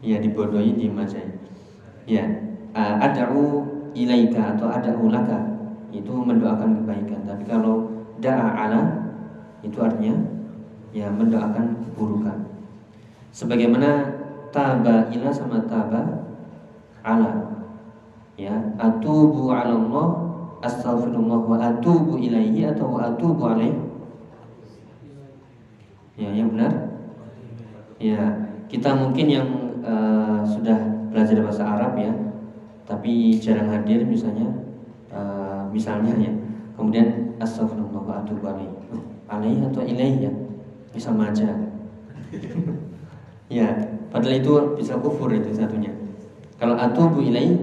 Ya 0.00 0.16
dibodohi 0.16 0.72
di 0.80 0.88
aja 0.88 1.20
ya 2.08 2.24
uh, 2.74 2.96
ada'u 3.04 3.68
ilaika 3.94 4.56
atau 4.56 4.66
ada'u 4.72 5.12
laka 5.12 5.59
itu 5.90 6.12
mendoakan 6.14 6.82
kebaikan. 6.82 7.26
Tapi 7.26 7.42
kalau 7.46 7.90
da'a 8.18 8.48
ala 8.66 8.80
itu 9.60 9.76
artinya 9.78 10.16
ya 10.90 11.10
mendoakan 11.10 11.92
keburukan. 11.92 12.38
Sebagaimana 13.30 14.20
taba 14.50 15.06
ila 15.10 15.30
sama 15.30 15.62
taba 15.66 16.26
ala. 17.06 17.50
Ya 18.40 18.56
atubu 18.80 19.52
ala 19.52 19.76
Allah 19.76 20.08
astaghfirullah 20.64 21.40
wa 21.44 21.56
atubu 21.60 22.16
ilaihi 22.16 22.64
atau 22.72 22.96
wa 22.96 23.12
atubu 23.12 23.42
alaihi 23.44 23.76
ya 26.16 26.32
yang 26.32 26.52
benar? 26.56 26.72
Ya 28.00 28.20
kita 28.68 28.96
mungkin 28.96 29.26
yang 29.28 29.48
uh, 29.84 30.40
sudah 30.44 30.78
belajar 31.10 31.42
bahasa 31.42 31.64
Arab 31.66 31.98
ya 31.98 32.12
tapi 32.86 33.38
jarang 33.38 33.70
hadir 33.70 34.02
misalnya 34.02 34.46
misalnya 35.70 36.12
ya 36.18 36.32
kemudian 36.76 37.34
astaghfirullah 37.40 38.02
wa 38.02 38.14
atubu 38.22 38.44
alaihi 38.46 38.74
alaihi 39.30 39.62
atau 39.66 39.82
ilaihi 39.86 40.26
ya 40.28 40.32
bisa 40.90 41.14
maja 41.14 41.48
ya 43.58 43.66
padahal 44.10 44.34
itu 44.36 44.52
bisa 44.78 44.98
kufur 44.98 45.30
itu 45.30 45.54
satunya 45.54 45.94
kalau 46.60 46.76
atubu 46.76 47.24
ilaihi 47.24 47.56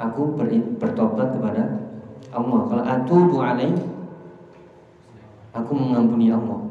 aku 0.00 0.32
ber, 0.32 0.48
bertobat 0.80 1.36
kepada 1.36 1.92
Allah. 2.32 2.60
Kalau 2.72 2.84
atubu 2.84 3.36
alaih 3.44 3.76
aku 5.52 5.72
mengampuni 5.76 6.32
Allah. 6.32 6.64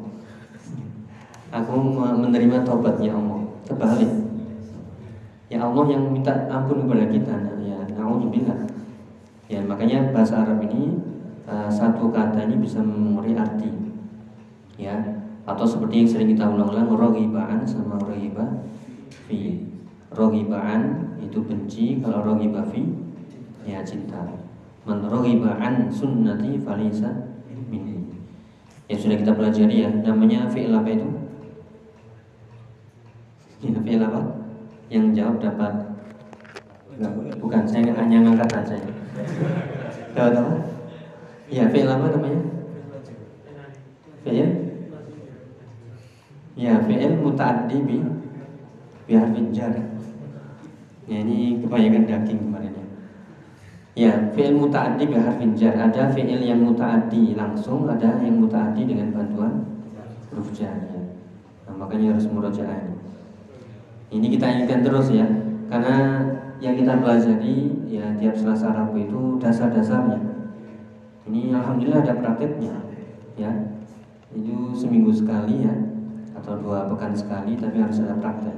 Aku 1.50 1.74
menerima 2.02 2.66
tobatnya 2.66 3.14
Allah. 3.14 3.42
Terbalik. 3.70 4.12
Ya 5.50 5.66
Allah 5.66 5.86
yang 5.90 6.14
minta 6.14 6.34
ampun 6.50 6.86
kepada 6.86 7.10
kita. 7.10 7.34
Nah, 7.34 7.58
ya, 7.62 7.78
naudzubillah. 7.98 8.69
Ya, 9.50 9.66
makanya 9.66 10.14
bahasa 10.14 10.46
Arab 10.46 10.62
ini 10.70 11.02
uh, 11.50 11.68
satu 11.68 12.14
kata 12.14 12.46
ini 12.46 12.62
bisa 12.62 12.80
memberi 12.80 13.34
arti. 13.34 13.74
Ya, 14.78 14.96
atau 15.50 15.66
seperti 15.66 16.06
yang 16.06 16.10
sering 16.10 16.30
kita 16.38 16.46
ulang-ulang 16.46 16.94
rohibaan 16.94 17.66
sama 17.66 17.98
rohibah 17.98 18.62
fi. 19.26 19.66
Rohibaan 20.14 21.14
itu 21.20 21.42
benci, 21.42 21.98
kalau 22.00 22.22
rohibah 22.22 22.66
fi 22.70 22.86
ya 23.70 23.84
cinta 23.84 24.26
man 24.88 25.06
raghiba 25.06 25.60
an 25.62 25.92
sunnati 25.92 26.58
falisa 26.64 27.12
minni 27.70 28.02
ya 28.90 28.98
sudah 28.98 29.22
kita 29.22 29.38
pelajari 29.38 29.86
ya 29.86 29.90
namanya 30.02 30.50
fi'il 30.50 30.74
apa 30.74 30.90
itu 30.90 31.08
ya 33.70 33.80
fi'il 33.84 34.02
apa 34.02 34.22
yang 34.90 35.14
jawab 35.14 35.38
dapat 35.38 35.89
bukan 37.40 37.64
saya 37.64 37.96
hanya 37.96 38.18
ngangkat 38.28 38.68
saja 38.68 38.92
dapat 40.14 40.36
apa? 40.36 40.54
Ya 41.50 41.64
fi'il 41.72 41.90
apa 41.90 42.06
namanya? 42.12 42.42
Fi'il 44.22 44.50
ya? 46.60 46.76
Fi'il 46.84 47.14
muta'addi 47.24 47.78
bi 47.88 47.98
bi 49.08 49.14
harfin 49.16 49.50
jar. 49.56 49.74
Ya 51.10 51.18
ini 51.26 51.64
kebanyakan 51.66 52.06
daging 52.06 52.40
kemarin 52.46 52.74
ya. 52.76 52.86
Ya, 53.98 54.14
fi'il 54.36 54.54
muta'addi 54.54 55.04
bi 55.10 55.18
harfin 55.18 55.58
jar. 55.58 55.74
Ada 55.74 56.14
fi'il 56.14 56.46
yang 56.46 56.62
muta'addi 56.62 57.34
langsung, 57.34 57.90
ada 57.90 58.22
yang 58.22 58.38
muta'addi 58.38 58.86
dengan 58.86 59.16
bantuan 59.16 59.66
huruf 60.30 60.54
jar 60.54 60.78
ya. 60.94 61.02
Nah, 61.66 61.86
makanya 61.86 62.14
harus 62.14 62.30
murojaah. 62.30 62.94
Ini 64.10 64.26
kita 64.38 64.46
ingatkan 64.46 64.82
terus 64.86 65.10
ya, 65.14 65.26
karena 65.70 65.96
yang 66.60 66.76
kita 66.76 67.00
pelajari 67.00 67.72
ya 67.88 68.12
tiap 68.20 68.36
Selasa 68.36 68.76
Rabu 68.76 69.00
itu 69.00 69.20
dasar-dasarnya. 69.40 70.20
Ini 71.28 71.56
alhamdulillah 71.56 72.04
ada 72.04 72.16
prakteknya 72.20 72.76
ya. 73.40 73.52
Itu 74.36 74.76
seminggu 74.76 75.10
sekali 75.16 75.64
ya 75.64 75.74
atau 76.36 76.60
dua 76.60 76.88
pekan 76.92 77.16
sekali 77.16 77.56
tapi 77.56 77.80
harus 77.80 78.04
ada 78.04 78.20
praktek. 78.20 78.56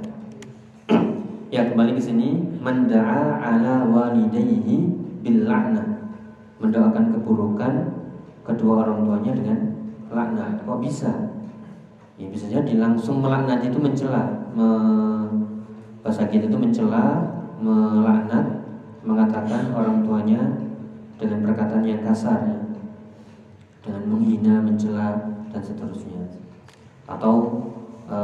ya 1.55 1.69
kembali 1.69 1.93
ke 1.95 2.01
sini 2.01 2.41
menda'a 2.57 3.37
ala 3.37 3.85
walidayhi 3.85 4.89
bil 5.21 5.45
mendoakan 6.61 7.05
keburukan 7.13 7.73
kedua 8.45 8.85
orang 8.85 9.05
tuanya 9.05 9.31
dengan 9.33 9.59
laknat 10.13 10.61
kok 10.61 10.79
bisa 10.81 11.11
ya 12.21 12.29
bisa 12.29 12.45
jadi 12.45 12.77
langsung 12.77 13.21
melaknat 13.23 13.65
itu 13.65 13.81
mencela 13.81 14.29
me, 14.53 14.67
bahasa 16.05 16.29
kita 16.29 16.45
itu 16.45 16.57
mencela 16.57 17.40
melaknat 17.61 18.65
mengatakan 19.05 19.69
orang 19.77 20.01
tuanya 20.01 20.41
dengan 21.21 21.45
perkataan 21.45 21.85
yang 21.85 22.01
kasar 22.01 22.61
dengan 23.81 24.03
menghina, 24.09 24.61
mencela 24.61 25.37
dan 25.49 25.61
seterusnya. 25.61 26.21
Atau 27.05 27.65
e, 28.05 28.19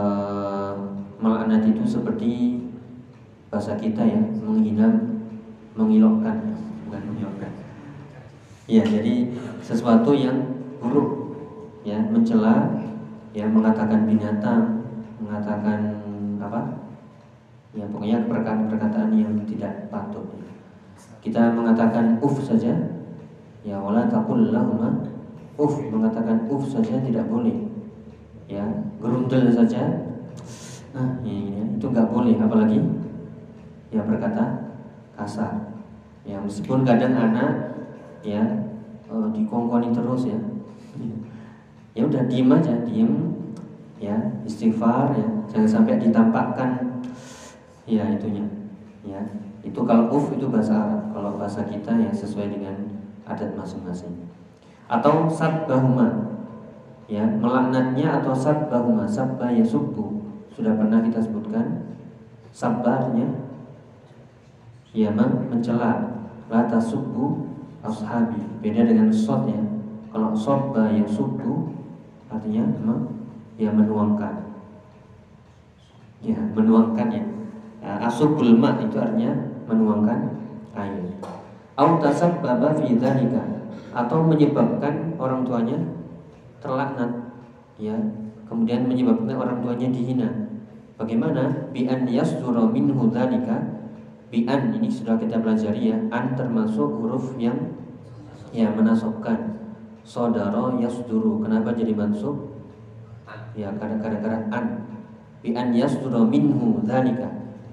melaknat 1.21 1.65
itu 1.65 1.86
seperti 1.86 2.62
bahasa 3.50 3.78
kita 3.78 4.06
ya, 4.06 4.21
menghina, 4.41 4.89
mengilokkan, 5.73 6.58
bukan 6.86 7.02
mengilokkan. 7.13 7.52
Ya, 8.69 8.86
jadi 8.86 9.34
sesuatu 9.62 10.13
yang 10.13 10.62
buruk 10.78 11.38
ya, 11.82 12.02
mencela, 12.06 12.86
ya 13.34 13.50
mengatakan 13.50 14.06
binatang, 14.06 14.86
mengatakan 15.17 15.80
apa? 16.38 16.87
Ya, 17.75 17.84
pokoknya 17.91 18.23
perkataan-perkataan 18.27 19.12
yang 19.17 19.34
tidak 19.43 19.91
patut. 19.91 20.23
Kita 21.19 21.51
mengatakan 21.51 22.21
uf 22.23 22.39
saja, 22.39 22.71
ya 23.65 23.75
wala 23.75 24.08
taqul 24.08 24.56
lahuma 24.56 25.03
uf 25.60 25.75
mengatakan 25.91 26.47
uf 26.47 26.63
saja 26.69 27.01
tidak 27.03 27.27
boleh. 27.27 27.67
Ya, 28.47 28.63
gerundel 29.03 29.51
saja. 29.51 30.08
Nah, 30.95 31.19
ya, 31.21 31.63
itu 31.75 31.86
nggak 31.86 32.10
boleh 32.10 32.39
apalagi 32.39 32.80
ya 33.91 34.01
berkata 34.08 34.71
kasar. 35.19 35.75
Ya, 36.23 36.39
meskipun 36.39 36.88
kadang 36.88 37.15
anak 37.15 37.75
ya 38.23 38.43
uh, 39.12 39.27
dikongkoni 39.36 39.91
terus 39.91 40.32
ya. 40.32 40.39
Ya 41.97 42.06
udah 42.06 42.30
diem 42.30 42.49
aja, 42.53 42.73
diem 42.86 43.34
ya, 43.97 44.13
istighfar 44.45 45.17
ya, 45.17 45.27
jangan 45.49 45.65
sampai 45.82 45.97
ditampakkan 45.97 46.87
ya 47.88 48.04
itunya. 48.12 48.43
Ya, 49.08 49.23
itu 49.63 49.80
kalau 49.88 50.12
uf 50.12 50.36
itu 50.36 50.52
bahasa 50.52 50.76
Arab, 50.76 51.15
kalau 51.15 51.32
bahasa 51.39 51.63
kita 51.63 51.95
ya 51.95 52.12
sesuai 52.12 52.52
dengan 52.52 52.76
adat 53.23 53.56
masing-masing. 53.56 54.28
Atau 54.91 55.32
sabbahuma 55.32 56.36
ya, 57.08 57.23
melaknatnya 57.23 58.19
atau 58.19 58.36
sabbahuma, 58.36 59.08
sabba 59.08 59.47
ya 59.56 59.63
subuh. 59.63 60.19
Sudah 60.52 60.76
pernah 60.76 61.00
kita 61.00 61.23
sebutkan 61.23 61.95
sabbarnya 62.52 63.30
ya 64.91 65.13
mencela 65.15 66.19
la 66.52 66.67
tasubbu 66.67 67.47
ashabi. 67.86 68.41
Beda 68.60 68.84
dengan 68.84 69.13
ya 69.13 69.62
Kalau 70.12 70.34
sabba 70.36 70.91
ya 70.91 71.06
subuh 71.08 71.71
artinya 72.28 72.67
ya 73.56 73.69
menuangkan. 73.71 74.36
Ya, 76.17 76.39
menuangkan 76.58 77.08
ya. 77.13 77.37
Asubul 77.95 78.60
ma 78.60 78.76
itu 78.84 79.00
artinya 79.00 79.32
menuangkan 79.71 80.19
air. 80.76 81.08
Au 81.80 81.95
tasabbaba 82.04 82.76
fi 82.76 83.00
dzalika 83.00 83.39
atau 83.95 84.28
menyebabkan 84.28 85.15
orang 85.15 85.47
tuanya 85.47 85.78
terlaknat. 86.60 87.32
Ya 87.80 87.95
kemudian 88.50 88.91
menyebabkan 88.91 89.38
orang 89.39 89.63
tuanya 89.63 89.88
dihina. 89.88 90.30
Bagaimana? 90.97 91.71
Bi 91.71 91.86
an 91.88 92.10
yasdura 92.10 92.65
minhu 92.67 93.08
dzalika 93.13 93.62
bi 94.28 94.43
an 94.50 94.76
ini 94.76 94.91
sudah 94.91 95.15
kita 95.15 95.39
pelajari 95.39 95.93
ya 95.93 95.97
an 96.12 96.36
termasuk 96.36 97.00
huruf 97.00 97.38
yang 97.39 97.56
ya 98.52 98.67
menasobkan 98.73 99.56
saudara 100.04 100.76
yasduru 100.82 101.39
kenapa 101.39 101.71
jadi 101.71 101.93
mansub? 101.93 102.52
Ya 103.54 103.71
kadang-kadang 103.78 104.50
an. 104.50 104.65
Bi 105.45 105.54
an 105.54 105.71
yasdura 105.71 106.26
minhu 106.26 106.82
dzalika 106.82 107.27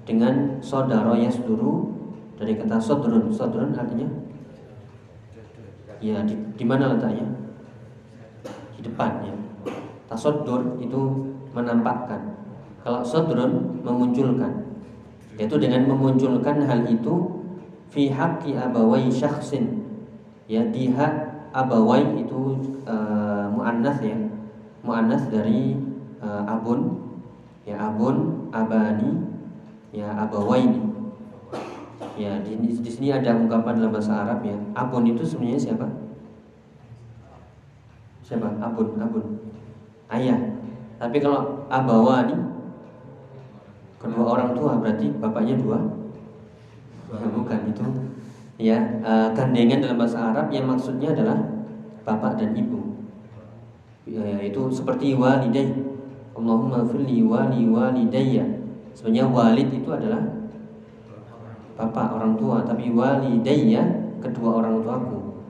dengan 0.05 0.61
saudara 0.61 1.17
yasduru 1.17 1.89
dari 2.37 2.53
kata 2.55 2.77
sodrun 2.77 3.33
sodrun 3.33 3.73
artinya? 3.73 4.05
Ya 5.97 6.21
di, 6.21 6.37
di 6.37 6.63
mana 6.63 6.93
letaknya? 6.93 7.25
Di 8.77 8.85
depan 8.85 9.25
ya. 9.25 9.35
Tasodur 10.05 10.77
itu 10.77 11.33
menampakkan. 11.57 12.37
Kalau 12.85 13.01
sodrun 13.01 13.81
memunculkan 13.81 14.61
yaitu 15.35 15.59
dengan 15.59 15.83
memunculkan 15.89 16.63
hal 16.63 16.87
itu 16.87 17.43
fi 17.89 18.13
haqqi 18.13 18.53
abawai 18.55 19.09
syakhsin. 19.09 19.83
Ya 20.45 20.61
di 20.69 20.93
hak 20.93 21.49
abawai 21.49 22.21
itu 22.21 22.61
uh, 22.85 23.49
muannas 23.49 23.97
ya. 24.05 24.15
Muannas 24.85 25.25
dari 25.33 25.73
uh, 26.21 26.45
abun. 26.45 27.01
Ya 27.65 27.81
abun 27.89 28.45
abani 28.53 29.34
ya 29.95 30.11
abawaini 30.27 30.83
ya 32.19 32.43
di, 32.43 32.59
di 32.59 32.91
sini 32.91 33.15
ada 33.15 33.31
ungkapan 33.31 33.79
dalam 33.79 33.95
bahasa 33.95 34.27
Arab 34.27 34.43
ya. 34.43 34.55
Abun 34.75 35.07
itu 35.07 35.23
sebenarnya 35.23 35.59
siapa? 35.71 35.87
Siapa? 38.23 38.59
Abun 38.59 38.99
abun 38.99 39.25
ayah. 40.11 40.39
Tapi 40.99 41.19
kalau 41.23 41.67
abawani 41.71 42.35
kedua 43.99 44.25
orang 44.35 44.51
tua 44.55 44.79
berarti 44.79 45.11
bapaknya 45.15 45.55
dua? 45.59 45.79
Ya, 47.15 47.27
bukan 47.31 47.59
itu. 47.71 47.85
Ya 48.55 48.79
uh, 49.03 49.35
gandengan 49.35 49.83
dalam 49.83 49.99
bahasa 49.99 50.31
Arab 50.31 50.47
yang 50.51 50.67
maksudnya 50.67 51.11
adalah 51.11 51.39
bapak 52.07 52.39
dan 52.39 52.55
ibu. 52.55 52.95
Ya, 54.05 54.37
itu 54.43 54.69
seperti 54.69 55.17
walidai 55.17 55.75
Allahumma 56.37 56.85
firli 56.85 57.25
wali 57.25 57.65
walidayya 57.65 58.64
Sebenarnya 58.95 59.27
walid 59.27 59.69
itu 59.75 59.91
adalah 59.91 60.23
bapak 61.75 62.15
orang 62.15 62.39
tua, 62.39 62.63
tapi 62.63 62.95
walidayya 62.95 63.83
kedua 64.23 64.63
orang 64.63 64.79
tuaku. 64.79 65.43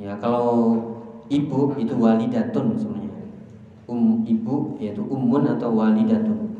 Ya, 0.00 0.16
kalau 0.16 0.80
ibu 1.28 1.76
itu 1.76 1.92
walidatun 1.92 2.80
sebenarnya. 2.80 3.28
Um 3.84 4.24
ibu 4.24 4.80
yaitu 4.80 5.04
ummun 5.04 5.44
atau 5.44 5.76
walidatun. 5.76 6.56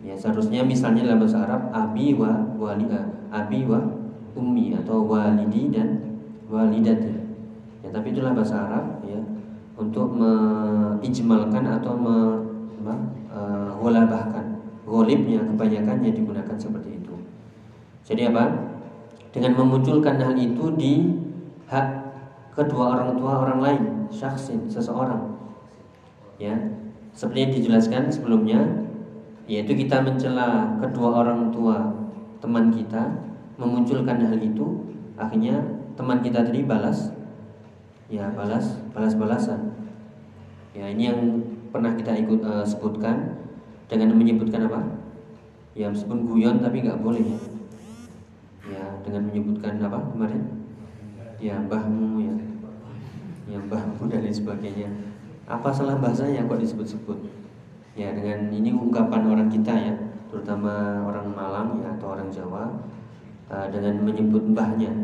Ya, 0.00 0.16
seharusnya 0.16 0.64
misalnya 0.64 1.04
dalam 1.04 1.20
bahasa 1.20 1.44
Arab 1.44 1.68
abi 1.76 2.16
wa 2.16 2.40
walida, 2.56 3.28
abi 3.28 3.68
wa 3.68 3.84
ummi 4.32 4.72
atau 4.72 5.04
walidi 5.04 5.68
dan 5.68 6.16
walidati. 6.48 7.20
Ya, 7.84 7.92
tapi 7.92 8.16
itulah 8.16 8.32
bahasa 8.32 8.64
Arab 8.64 9.04
ya 9.04 9.20
untuk 9.76 10.08
mengijmalkan 10.16 11.64
atau 11.68 11.92
me, 12.00 12.16
apa, 12.80 12.96
bahkan 14.08 14.39
golibnya 14.90 15.38
kebanyakannya 15.46 16.10
digunakan 16.10 16.58
seperti 16.58 16.98
itu. 16.98 17.14
Jadi 18.02 18.26
apa? 18.26 18.74
Dengan 19.30 19.54
memunculkan 19.62 20.18
hal 20.18 20.34
itu 20.34 20.74
di 20.74 21.14
hak 21.70 21.86
kedua 22.58 22.98
orang 22.98 23.14
tua 23.14 23.46
orang 23.46 23.58
lain, 23.62 23.82
syaksin, 24.10 24.66
seseorang. 24.66 25.38
Ya, 26.42 26.58
seperti 27.14 27.38
yang 27.38 27.52
dijelaskan 27.54 28.02
sebelumnya, 28.10 28.60
yaitu 29.46 29.78
kita 29.78 30.02
mencela 30.02 30.74
kedua 30.82 31.22
orang 31.22 31.54
tua 31.54 31.94
teman 32.42 32.74
kita, 32.74 33.30
memunculkan 33.54 34.18
hal 34.18 34.34
itu, 34.42 34.90
akhirnya 35.14 35.62
teman 35.94 36.18
kita 36.18 36.42
tadi 36.42 36.66
balas, 36.66 37.14
ya 38.10 38.26
balas, 38.34 38.82
balas-balasan. 38.90 39.78
Ya 40.74 40.90
ini 40.90 41.02
yang 41.06 41.20
pernah 41.70 41.94
kita 41.94 42.18
ikut 42.18 42.42
uh, 42.42 42.66
sebutkan 42.66 43.46
dengan 43.90 44.14
menyebutkan 44.14 44.70
apa? 44.70 44.80
Ya 45.74 45.90
meskipun 45.90 46.30
guyon 46.30 46.62
tapi 46.62 46.86
nggak 46.86 47.02
boleh 47.02 47.22
ya. 47.26 47.38
Ya 48.70 48.84
dengan 49.02 49.26
menyebutkan 49.26 49.82
apa 49.82 49.98
kemarin? 50.14 50.42
Ya 51.42 51.58
mbahmu 51.58 52.22
ya, 52.22 52.36
ya 53.50 53.58
mbahmu 53.58 54.06
dan 54.06 54.22
lain 54.22 54.36
sebagainya. 54.36 54.88
Apa 55.50 55.74
salah 55.74 55.98
bahasanya 55.98 56.46
kok 56.46 56.62
disebut-sebut? 56.62 57.18
Ya 57.98 58.14
dengan 58.14 58.54
ini 58.54 58.70
ungkapan 58.70 59.26
orang 59.26 59.48
kita 59.50 59.74
ya, 59.74 59.94
terutama 60.30 61.02
orang 61.02 61.32
Malang 61.34 61.82
ya 61.82 61.96
atau 61.98 62.14
orang 62.14 62.30
Jawa 62.30 62.70
uh, 63.50 63.66
dengan 63.72 64.06
menyebut 64.06 64.46
mbahnya, 64.54 64.94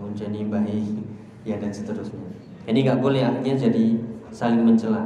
menjadi 0.00 0.40
bayi 0.48 1.04
ya 1.44 1.60
dan 1.60 1.74
seterusnya. 1.74 2.22
Ini 2.64 2.78
nggak 2.86 3.02
boleh 3.04 3.20
akhirnya 3.26 3.68
jadi 3.68 3.98
saling 4.32 4.64
mencela. 4.64 5.04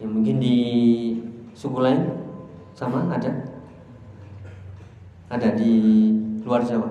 Ya 0.00 0.06
mungkin 0.08 0.40
di 0.40 0.56
Suku 1.60 1.76
lain 1.84 2.08
sama 2.72 3.04
ada? 3.12 3.28
Ada 5.28 5.52
di 5.60 6.08
luar 6.40 6.64
Jawa. 6.64 6.88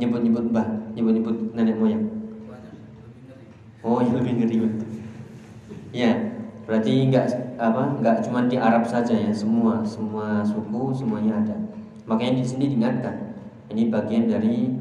Nyebut-nyebut 0.00 0.48
mbah, 0.48 0.64
nyebut-nyebut 0.96 1.52
nenek 1.52 1.76
moyang. 1.76 2.08
Oh, 3.84 4.00
yang 4.00 4.16
lebih 4.16 4.32
ngeri 4.40 4.56
Ya, 5.92 6.16
berarti 6.64 7.04
enggak 7.04 7.28
apa? 7.60 8.00
Enggak 8.00 8.24
cuma 8.24 8.48
di 8.48 8.56
Arab 8.56 8.88
saja 8.88 9.12
ya, 9.12 9.28
semua 9.28 9.84
semua 9.84 10.40
suku 10.40 10.96
semuanya 10.96 11.44
ada. 11.44 11.56
Makanya 12.08 12.40
di 12.40 12.44
sini 12.48 12.72
diingatkan. 12.72 13.36
Ini 13.68 13.92
bagian 13.92 14.24
dari 14.24 14.72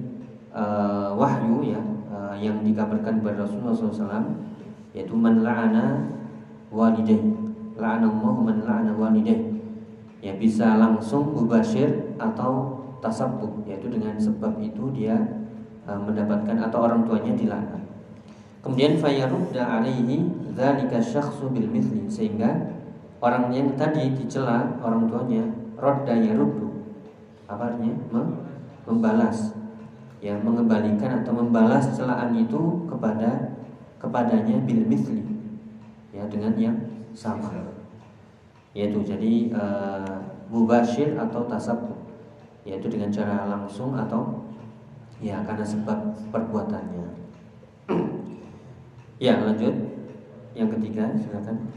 uh, 0.55 1.11
wahyu 1.19 1.67
ya 1.67 1.83
uh, 2.15 2.35
yang 2.39 2.63
dikabarkan 2.63 3.19
kepada 3.19 3.43
Rasulullah 3.43 3.75
SAW 3.75 4.39
yaitu 4.95 5.11
man 5.11 5.43
la'ana 5.43 6.07
walidayhi 6.71 7.44
la'anallahu 7.75 8.39
man 8.43 8.63
la'ana 8.63 8.91
walidaih 8.95 9.55
ya 10.25 10.33
bisa 10.33 10.73
langsung 10.79 11.29
mubashir 11.37 12.17
atau 12.17 12.81
tasabbub 12.97 13.61
yaitu 13.69 13.93
dengan 13.93 14.17
sebab 14.17 14.57
itu 14.57 14.89
dia 14.89 15.13
uh, 15.85 16.01
mendapatkan 16.01 16.57
atau 16.65 16.89
orang 16.89 17.05
tuanya 17.05 17.37
dilaknat. 17.37 17.83
Kemudian 18.65 18.97
fayarudda 18.97 19.61
alaihi 19.61 20.25
dzalika 20.57 20.97
syakhsu 20.97 21.53
bil 21.53 21.69
mithli 21.69 22.09
sehingga 22.09 22.73
orang 23.21 23.53
yang 23.53 23.77
tadi 23.77 24.09
dicela 24.17 24.81
orang 24.81 25.05
tuanya 25.05 25.45
rodda 25.77 26.17
yaruddu. 26.17 26.73
Apa 27.45 27.77
artinya? 27.77 27.93
Membalas. 28.89 29.53
Ya 30.17 30.33
mengembalikan 30.41 31.21
atau 31.21 31.37
membalas 31.37 31.93
celaan 31.93 32.33
itu 32.33 32.89
kepada 32.89 33.53
kepadanya 34.01 34.57
bil 34.65 34.81
mithli. 34.89 35.21
Ya 36.09 36.25
dengan 36.25 36.57
yang 36.57 36.77
sama. 37.15 37.49
Yaitu 38.75 39.01
jadi 39.07 39.55
uh, 39.55 40.19
mubashir 40.51 41.15
atau 41.15 41.47
tasab 41.47 41.79
yaitu 42.67 42.91
dengan 42.91 43.07
cara 43.13 43.47
langsung 43.47 43.95
atau 43.95 44.43
ya 45.23 45.39
karena 45.47 45.65
sebab 45.65 45.99
perbuatannya. 46.29 47.07
Ya 49.15 49.39
lanjut. 49.39 49.71
Yang 50.59 50.75
ketiga 50.75 51.07
silakan 51.15 51.71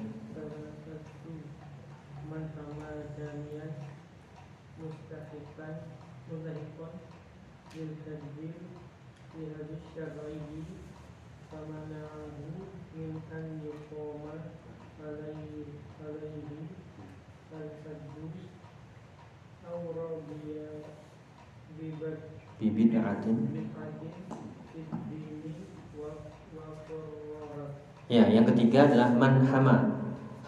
bibit 22.58 22.90
atin 22.98 23.36
Ya, 28.08 28.24
yang 28.24 28.48
ketiga 28.48 28.88
adalah 28.88 29.12
man 29.12 29.44
hama. 29.44 29.76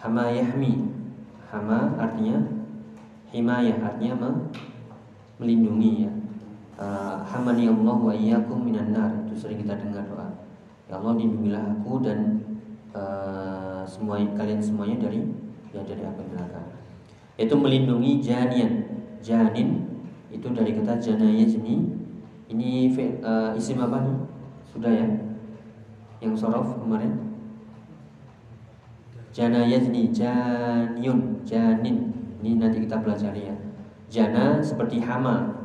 Hama 0.01 0.33
yahmi. 0.33 0.81
Hama 1.45 1.93
artinya 1.93 2.41
himayah 3.29 3.77
artinya 3.77 4.17
melindungi 5.37 6.09
ya. 6.09 6.11
Uh, 6.81 7.21
hamani 7.21 7.69
Allah 7.69 7.97
wa 8.01 8.09
iyyakum 8.09 8.65
minan 8.65 8.89
nar. 8.97 9.13
Itu 9.29 9.45
sering 9.45 9.61
kita 9.61 9.77
dengar 9.77 10.09
doa. 10.09 10.25
Ya 10.89 10.97
Allah 10.97 11.13
lindungilah 11.21 11.77
aku 11.77 12.01
dan 12.01 12.41
uh, 12.95 13.83
semua 13.87 14.21
kalian 14.35 14.61
semuanya 14.61 15.07
dari 15.07 15.23
ya 15.71 15.81
dari 15.83 16.03
api 16.03 16.21
neraka. 16.31 16.61
Itu 17.39 17.55
melindungi 17.57 18.21
janian. 18.21 18.73
Janin 19.21 19.85
itu 20.33 20.49
dari 20.49 20.73
kata 20.73 20.97
janaya 20.97 21.45
ini 21.45 21.85
ini 22.49 22.89
uh, 23.21 23.53
isim 23.53 23.77
apa 23.77 24.01
nih? 24.01 24.17
Sudah 24.65 24.91
ya? 24.91 25.07
Yang 26.21 26.41
sorof 26.41 26.77
kemarin? 26.81 27.31
Jana 29.31 29.63
yazni 29.63 30.11
janyun 30.11 31.39
janin 31.47 32.11
ini 32.43 32.59
nanti 32.59 32.83
kita 32.83 32.99
pelajari 32.99 33.47
ya. 33.47 33.55
Jana 34.11 34.59
seperti 34.59 34.99
hama 34.99 35.61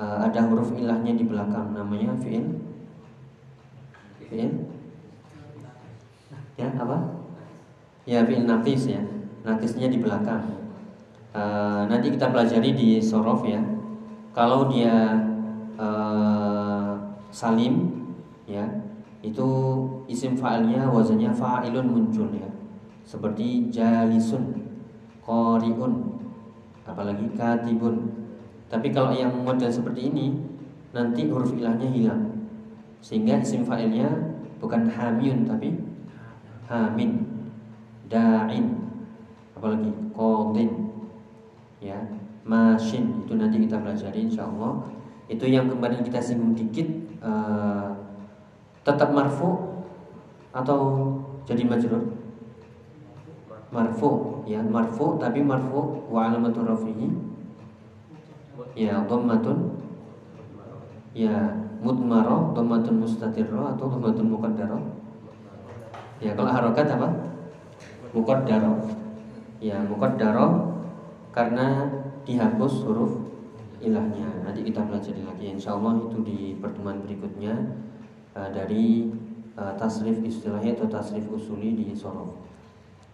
uh, 0.00 0.18
ada 0.26 0.42
huruf 0.48 0.72
ilahnya 0.74 1.14
di 1.14 1.24
belakang 1.24 1.70
namanya 1.70 2.16
fi'il 2.18 2.44
fi'il 4.18 4.52
ya 6.56 6.68
apa? 6.76 6.96
Ya 8.08 8.24
fi'il 8.24 8.48
nafis 8.48 8.88
ya. 8.88 9.02
Nafisnya 9.44 9.86
di 9.92 10.00
belakang. 10.00 10.42
Uh, 11.36 11.84
nanti 11.86 12.08
kita 12.10 12.32
pelajari 12.32 12.72
di 12.72 12.88
sorof 12.98 13.44
ya. 13.44 13.60
Kalau 14.32 14.68
dia 14.72 15.20
uh, 15.76 16.96
salim 17.28 17.92
ya 18.48 18.64
itu 19.20 19.48
isim 20.08 20.36
fa'ilnya 20.36 20.88
wazannya 20.88 21.32
fa'ilun 21.36 21.86
muncul 21.86 22.28
ya. 22.32 22.48
Seperti 23.06 23.70
jalisun, 23.70 24.66
qoriun, 25.22 25.92
apalagi 26.82 27.30
katibun. 27.38 28.10
Tapi 28.66 28.90
kalau 28.90 29.14
yang 29.14 29.30
model 29.46 29.70
seperti 29.70 30.10
ini 30.10 30.34
nanti 30.90 31.30
huruf 31.30 31.54
ilahnya 31.54 31.86
hilang. 31.86 32.50
Sehingga 32.98 33.38
isim 33.38 33.62
fa'ilnya 33.62 34.10
bukan 34.58 34.90
hamyun 34.90 35.46
tapi 35.46 35.85
hamin, 36.66 37.24
da'in, 38.10 38.76
apalagi 39.58 39.90
qadin. 40.14 40.70
Ya, 41.82 41.98
masin 42.42 43.26
itu 43.26 43.34
nanti 43.38 43.62
kita 43.62 43.78
pelajari 43.78 44.26
insyaallah. 44.26 44.86
Itu 45.26 45.46
yang 45.46 45.70
kemarin 45.70 46.06
kita 46.06 46.22
singgung 46.22 46.54
dikit 46.54 46.86
uh, 47.22 47.90
tetap 48.86 49.10
marfu 49.10 49.82
atau 50.54 50.78
jadi 51.46 51.66
majrur? 51.66 52.16
marfu 53.76 54.42
ya 54.48 54.62
marfu 54.62 55.18
tapi 55.18 55.42
marfu 55.42 56.06
wa 56.06 56.30
alamatu 56.30 56.62
rafihi 56.62 57.10
ya 58.72 59.04
dhammatun 59.04 59.76
ya 61.12 61.50
mudmarah 61.82 62.54
dhammatun 62.54 63.04
mustatirrah 63.04 63.76
atau 63.76 63.90
dhammatun 63.90 64.26
muqaddarah 64.32 64.82
ya 66.22 66.32
kalau 66.34 66.50
harokat 66.50 66.86
apa? 66.88 67.08
Muqaddarah 68.16 68.76
ya 69.60 69.80
muqaddarah 69.84 70.72
karena 71.32 71.88
dihapus 72.24 72.84
huruf 72.88 73.12
ilahnya. 73.84 74.28
Nanti 74.44 74.64
kita 74.64 74.84
pelajari 74.88 75.22
lagi. 75.22 75.52
Insya 75.52 75.76
Allah 75.76 76.00
itu 76.00 76.18
di 76.24 76.56
pertemuan 76.56 77.04
berikutnya 77.04 77.54
uh, 78.32 78.48
dari 78.48 79.12
uh, 79.56 79.76
tasrif 79.76 80.20
istilahnya 80.24 80.80
atau 80.80 80.88
tasrif 80.88 81.28
usuli 81.28 81.76
di 81.76 81.86
sorof 81.92 82.32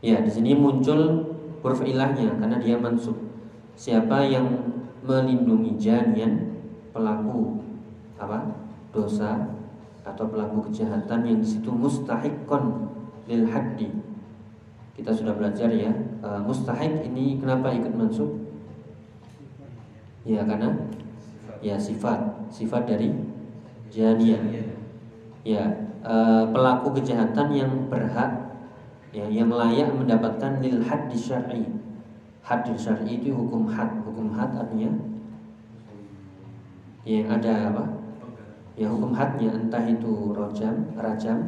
Ya, 0.03 0.19
di 0.19 0.31
sini 0.31 0.59
muncul 0.59 1.31
huruf 1.63 1.83
ilahnya 1.87 2.35
karena 2.39 2.59
dia 2.59 2.75
mansub. 2.75 3.15
Siapa 3.79 4.27
yang 4.27 4.47
melindungi 5.07 5.79
janian 5.79 6.59
pelaku? 6.91 7.63
Apa? 8.19 8.63
dosa 8.93 9.49
atau 10.03 10.27
pelaku 10.27 10.71
kejahatan 10.71 11.21
yang 11.23 11.39
di 11.39 11.49
situ 11.49 11.71
mustahikon 11.71 12.91
lil 13.31 13.47
haddi. 13.47 13.91
Kita 14.93 15.15
sudah 15.15 15.33
belajar 15.33 15.71
ya, 15.73 15.89
e, 16.21 16.29
mustahik 16.43 17.07
ini 17.07 17.39
kenapa 17.39 17.73
ikut 17.73 17.95
mansub? 17.95 18.29
Ya 20.27 20.45
karena 20.45 20.75
ya 21.65 21.79
sifat, 21.79 22.51
sifat 22.53 22.91
dari 22.91 23.15
janian. 23.89 24.43
Ya, 25.43 25.65
e, 26.03 26.15
pelaku 26.51 26.99
kejahatan 26.99 27.49
yang 27.55 27.73
berhak 27.89 28.59
ya, 29.15 29.27
yang 29.31 29.49
layak 29.49 29.91
mendapatkan 29.95 30.61
lil 30.61 30.83
di 30.83 31.19
syar'i. 31.19 31.65
di 32.43 32.75
syar'i 32.77 33.23
itu 33.23 33.33
hukum 33.33 33.71
had. 33.71 34.03
Hukum 34.05 34.35
had 34.35 34.51
artinya 34.53 34.93
yang 37.03 37.27
ada 37.31 37.71
apa? 37.71 38.02
Ya 38.83 38.91
hukum 38.91 39.15
hadnya 39.15 39.55
entah 39.55 39.87
itu 39.87 40.35
rojam, 40.35 40.91
rajam, 40.99 41.39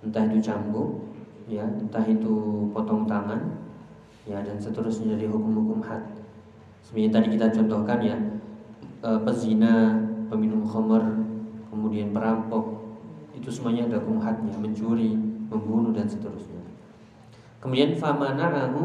entah 0.00 0.24
itu 0.24 0.40
cambuk, 0.40 1.04
ya, 1.44 1.68
entah 1.68 2.00
itu 2.08 2.64
potong 2.72 3.04
tangan, 3.04 3.60
ya 4.24 4.40
dan 4.40 4.56
seterusnya 4.56 5.20
dari 5.20 5.28
hukum-hukum 5.28 5.84
had. 5.84 6.00
Sebenarnya 6.80 7.12
tadi 7.12 7.28
kita 7.36 7.46
contohkan 7.60 8.00
ya, 8.00 8.16
e, 9.04 9.10
pezina, 9.20 10.00
peminum 10.32 10.64
khamar, 10.64 11.04
kemudian 11.68 12.08
perampok, 12.16 12.96
itu 13.36 13.52
semuanya 13.52 13.92
ada 13.92 14.00
hukum 14.00 14.24
hadnya, 14.24 14.56
mencuri, 14.56 15.12
membunuh 15.52 15.92
dan 15.92 16.08
seterusnya. 16.08 16.64
Kemudian 17.60 18.00
famana'ahu 18.00 18.80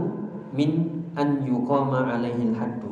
min 0.52 0.92
an 1.16 1.40
yuqama 1.40 2.04
alaihi 2.04 2.52
haddu. 2.52 2.92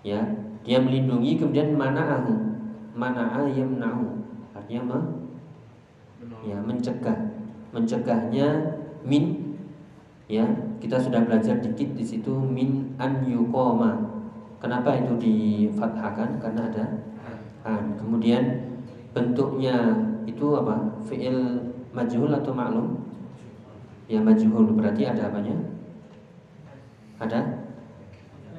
Ya, 0.00 0.24
dia 0.64 0.80
melindungi 0.80 1.36
kemudian 1.36 1.76
mana'ahu. 1.76 2.51
Mana'a 2.92 3.48
yamna'u. 3.48 4.20
Artinya 4.52 4.80
apa? 4.88 4.98
Ya, 6.44 6.60
mencegah. 6.60 7.18
Mencegahnya 7.72 8.76
min 9.02 9.56
ya, 10.28 10.44
kita 10.78 11.00
sudah 11.00 11.24
belajar 11.24 11.58
dikit 11.58 11.96
di 11.96 12.04
situ 12.04 12.36
min 12.36 12.92
an 13.00 13.24
yuqama. 13.24 13.96
Kenapa 14.60 14.94
itu 14.94 15.18
difathahkan? 15.18 16.38
Karena 16.38 16.68
ada 16.70 16.84
an. 17.66 17.96
Kemudian 17.98 18.70
bentuknya 19.10 19.74
itu 20.28 20.46
apa? 20.54 21.00
Fi'il 21.08 21.58
majhul 21.90 22.30
atau 22.30 22.52
maklum? 22.54 23.02
Ya 24.06 24.20
majhul 24.20 24.76
berarti 24.76 25.08
ada 25.08 25.32
apanya? 25.32 25.56
Ada? 27.18 27.40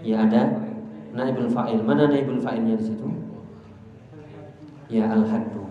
Ya 0.04 0.28
ada 0.28 0.68
naibul 1.16 1.48
fa'il. 1.48 1.80
Mana 1.80 2.12
naibul 2.12 2.42
fa'ilnya 2.42 2.76
di 2.76 2.86
situ? 2.92 3.08
Ya 4.94 5.10
al-haddu. 5.10 5.66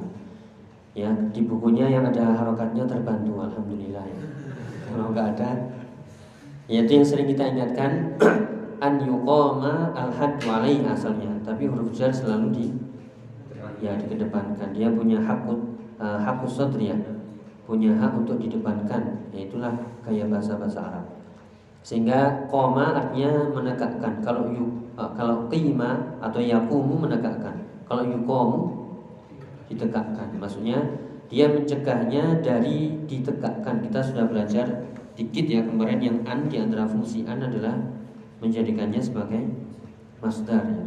Ya, 0.99 1.09
di 1.31 1.47
bukunya 1.47 1.87
yang 1.87 2.05
ada 2.11 2.35
harokatnya 2.35 2.85
terbantu 2.85 3.39
alhamdulillah 3.39 4.03
ya. 4.03 4.21
Kalau 4.91 5.15
nggak 5.15 5.39
ada 5.39 5.51
ya 6.67 6.83
itu 6.83 7.01
yang 7.01 7.07
sering 7.07 7.31
kita 7.31 7.55
ingatkan 7.55 8.19
an 8.85 8.99
yuqama 9.01 9.95
al 9.95 10.11
haddu 10.11 10.47
alaihi 10.51 10.83
asalnya, 10.85 11.31
tapi 11.47 11.71
huruf 11.71 11.95
jar 11.95 12.11
selalu 12.11 12.47
di 12.51 12.67
ya 13.81 13.95
dikedepankan. 13.99 14.75
Dia 14.75 14.91
punya 14.91 15.23
hak 15.23 15.49
uh, 15.49 16.19
hak 16.21 16.43
ya. 16.83 16.99
Punya 17.63 17.95
hak 17.95 18.13
untuk 18.19 18.37
didepankan. 18.43 19.31
Yaitulah 19.31 19.73
gaya 20.03 20.27
bahasa-bahasa 20.27 20.83
Arab. 20.83 21.07
Sehingga 21.83 22.47
koma 22.51 22.95
artinya 22.95 23.49
menegakkan. 23.49 24.21
Kalau 24.21 24.51
yu, 24.51 24.67
uh, 24.99 25.11
kalau 25.15 25.47
qima 25.51 26.19
atau 26.21 26.43
yakumu 26.43 27.07
menegakkan. 27.07 27.59
Kalau 27.87 28.07
yuqamu 28.07 28.82
ditegakkan. 29.73 30.37
Maksudnya 30.37 30.79
dia 31.33 31.49
mencegahnya 31.49 32.45
dari 32.45 32.93
ditegakkan. 33.09 33.81
Kita 33.81 34.05
sudah 34.05 34.29
belajar 34.29 34.69
dikit 35.17 35.49
ya 35.49 35.65
kemarin 35.65 36.01
yang 36.01 36.19
an 36.29 36.49
di 36.49 36.61
antara 36.61 36.85
fungsi 36.85 37.25
an 37.25 37.41
adalah 37.41 37.77
menjadikannya 38.45 39.01
sebagai 39.01 39.41
masdar 40.21 40.61
ya. 40.61 40.85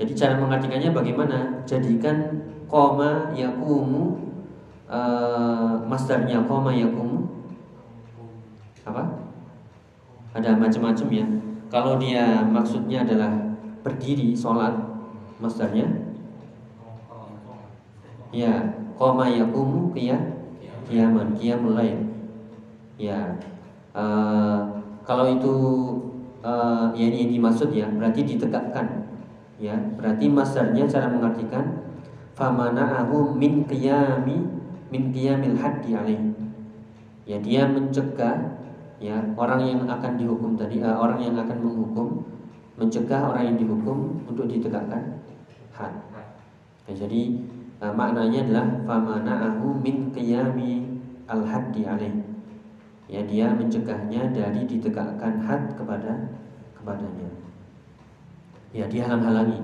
Jadi 0.00 0.12
cara 0.16 0.40
mengartikannya 0.40 0.90
bagaimana? 0.96 1.38
Jadikan 1.68 2.40
koma 2.70 3.34
yakumu 3.36 4.16
uh, 4.88 5.76
masdarnya 5.84 6.40
koma 6.48 6.72
yakumu 6.72 7.28
apa? 8.86 9.28
Ada 10.32 10.56
macam-macam 10.56 11.08
ya. 11.10 11.26
Kalau 11.68 12.00
dia 12.00 12.42
maksudnya 12.46 13.04
adalah 13.04 13.34
berdiri 13.84 14.32
sholat 14.32 14.72
masdarnya 15.36 16.09
ya 18.30 18.54
koma 18.94 19.26
yakumu 19.28 19.90
qiyam 19.94 20.22
kiaman 20.86 21.34
qiyamul 21.38 21.74
lail 21.74 21.98
ya 22.98 23.38
uh, 23.94 24.80
kalau 25.10 25.26
itu 25.26 25.54
uh, 26.44 26.92
ya 26.92 27.06
ini 27.08 27.36
dimaksud 27.36 27.72
ya 27.72 27.88
berarti 27.90 28.24
ditegakkan. 28.24 29.10
Ya 29.60 29.76
berarti 29.76 30.24
masdarnya 30.24 30.88
cara 30.88 31.12
mengartikan 31.12 31.84
famana'ahu 32.32 33.36
min 33.36 33.68
qiyami 33.68 34.40
min 34.88 35.02
qiyamil 35.12 35.52
haddi 35.60 35.92
alaih 35.92 36.32
ya 37.28 37.36
dia 37.44 37.68
mencegah 37.68 38.56
ya 38.96 39.20
orang 39.36 39.60
yang 39.60 39.82
akan 39.84 40.16
dihukum 40.16 40.56
tadi 40.56 40.80
uh, 40.80 40.96
orang 40.96 41.20
yang 41.20 41.36
akan 41.36 41.60
menghukum 41.60 42.24
mencegah 42.80 43.20
orang 43.34 43.52
yang 43.52 43.56
dihukum 43.60 44.24
untuk 44.24 44.48
ditegakkan 44.48 45.20
had. 45.76 45.92
Ya, 46.88 47.04
jadi 47.04 47.36
uh, 47.80 47.92
maknanya 47.92 48.44
adalah 48.46 48.66
famana'ahu 48.86 49.80
min 49.80 50.12
qiyami 50.12 51.00
al 51.26 51.42
haddi 51.44 51.88
alaih. 51.88 52.14
Ya 53.10 53.26
dia 53.26 53.50
mencegahnya 53.50 54.30
dari 54.30 54.62
ditegakkan 54.70 55.42
had 55.42 55.74
kepada 55.74 56.30
kepadanya. 56.78 57.26
Ya 58.70 58.86
dia 58.86 59.02
halang-halangi 59.10 59.58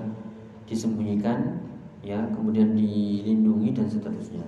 disembunyikan 0.67 1.63
ya 2.03 2.19
kemudian 2.35 2.75
dilindungi 2.75 3.71
dan 3.71 3.87
seterusnya. 3.87 4.43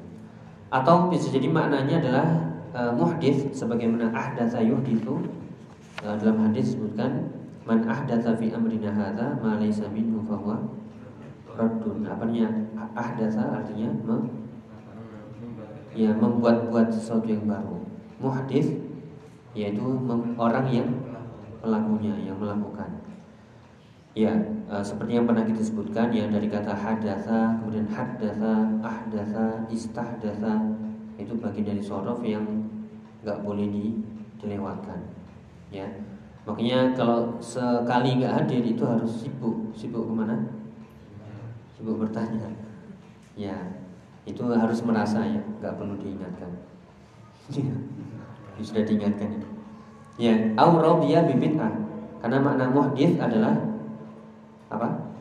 Atau 0.70 1.08
bisa 1.08 1.32
jadi 1.32 1.48
maknanya 1.48 2.04
adalah 2.04 2.28
uh, 2.76 2.92
muhdis 2.94 3.50
sebagaimana 3.56 4.12
ahdatsa 4.12 4.60
yuhditsu 4.62 5.24
uh, 6.04 6.16
dalam 6.20 6.44
hadis 6.46 6.76
disebutkan 6.76 7.32
man 7.64 7.88
ahdatsa 7.88 8.36
fi 8.36 8.52
amrina 8.52 8.92
hadza 8.92 9.40
ma 9.40 9.58
laysa 9.58 9.88
minhu 9.90 10.22
huwa 10.28 10.60
raddun. 11.56 12.04
Apanya 12.04 12.52
ahdatsa 12.96 13.64
artinya 13.64 13.90
mem, 14.06 14.22
ya 15.94 16.14
membuat-buat 16.14 16.94
sesuatu 16.94 17.26
yang 17.28 17.46
baru 17.50 17.80
muhdis 18.20 18.76
yaitu 19.58 19.82
orang 20.38 20.66
yang 20.70 20.90
pelakunya 21.60 22.14
yang 22.22 22.38
melakukan. 22.38 23.02
Ya, 24.18 24.34
e, 24.68 24.76
seperti 24.82 25.16
yang 25.16 25.26
pernah 25.30 25.46
kita 25.46 25.62
sebutkan 25.62 26.10
ya 26.12 26.28
dari 26.28 26.50
kata 26.50 26.74
hadatsa, 26.74 27.62
kemudian 27.62 27.88
hadatsa, 27.90 28.68
ahdatsa, 28.82 29.46
istahdatsa 29.70 30.54
itu 31.20 31.34
bagian 31.38 31.66
dari 31.76 31.82
sorof 31.84 32.20
yang 32.26 32.46
nggak 33.22 33.42
boleh 33.46 33.70
di, 33.70 33.86
dilewatkan. 34.42 35.00
Ya, 35.70 35.86
makanya 36.46 36.94
kalau 36.98 37.38
sekali 37.38 38.18
nggak 38.18 38.44
hadir 38.44 38.64
itu 38.66 38.84
harus 38.86 39.24
sibuk, 39.24 39.70
sibuk 39.78 40.10
ke 40.10 40.14
mana? 40.14 40.38
Sibuk 41.78 42.02
bertanya. 42.02 42.69
Ya, 43.38 43.56
itu 44.26 44.42
harus 44.46 44.80
merasa 44.86 45.22
ya, 45.26 45.42
nggak 45.62 45.76
perlu 45.78 45.96
diingatkan. 45.98 46.52
sudah 48.66 48.84
diingatkan. 48.84 49.40
Ya, 50.20 50.36
au 50.60 50.84
dia 51.00 51.24
bibit'ah. 51.24 51.72
Karena 52.20 52.44
makna 52.44 52.68
muhdith 52.68 53.16
adalah 53.16 53.56
apa? 54.68 55.16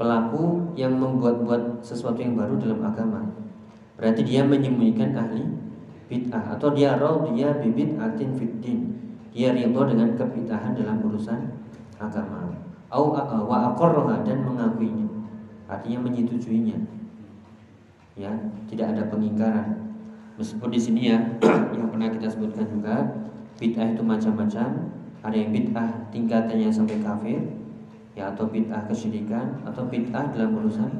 Pelaku 0.00 0.72
yang 0.72 0.96
membuat-buat 0.96 1.84
sesuatu 1.84 2.16
yang 2.24 2.32
baru 2.34 2.56
dalam 2.56 2.80
agama. 2.80 3.20
Berarti 4.00 4.24
dia 4.24 4.40
menyembunyikan 4.40 5.12
ahli 5.12 5.44
bid'ah 6.08 6.56
atau 6.56 6.72
dia 6.72 6.96
dia 7.36 7.48
bibit 7.60 8.00
atin 8.00 8.32
fiddin. 8.40 8.80
Dia 9.32 9.52
ridho 9.52 9.84
dengan 9.84 10.16
kebid'ahan 10.16 10.76
dalam 10.76 11.04
urusan 11.04 11.40
agama. 12.00 12.56
Au 12.88 13.12
wa 13.48 13.72
aqarraha 13.72 14.24
dan 14.24 14.44
mengakuinya. 14.44 15.08
Artinya 15.68 16.08
menyetujuinya. 16.08 17.01
Ya, 18.12 18.32
tidak 18.68 18.92
ada 18.96 19.02
pengingkaran. 19.08 19.96
Meskipun 20.36 20.68
di 20.72 20.80
sini 20.80 21.00
ya 21.12 21.18
yang 21.76 21.88
pernah 21.92 22.08
kita 22.12 22.28
sebutkan 22.28 22.68
juga 22.68 23.08
bid'ah 23.56 23.92
itu 23.92 24.02
macam-macam. 24.04 24.68
Ada 25.22 25.36
yang 25.38 25.50
bid'ah 25.54 25.88
tingkatannya 26.10 26.68
sampai 26.72 26.98
kafir, 26.98 27.40
ya 28.12 28.32
atau 28.34 28.48
bid'ah 28.48 28.84
kesyirikan 28.90 29.64
atau 29.64 29.86
bid'ah 29.88 30.34
dalam 30.34 30.56
urusan 30.60 30.90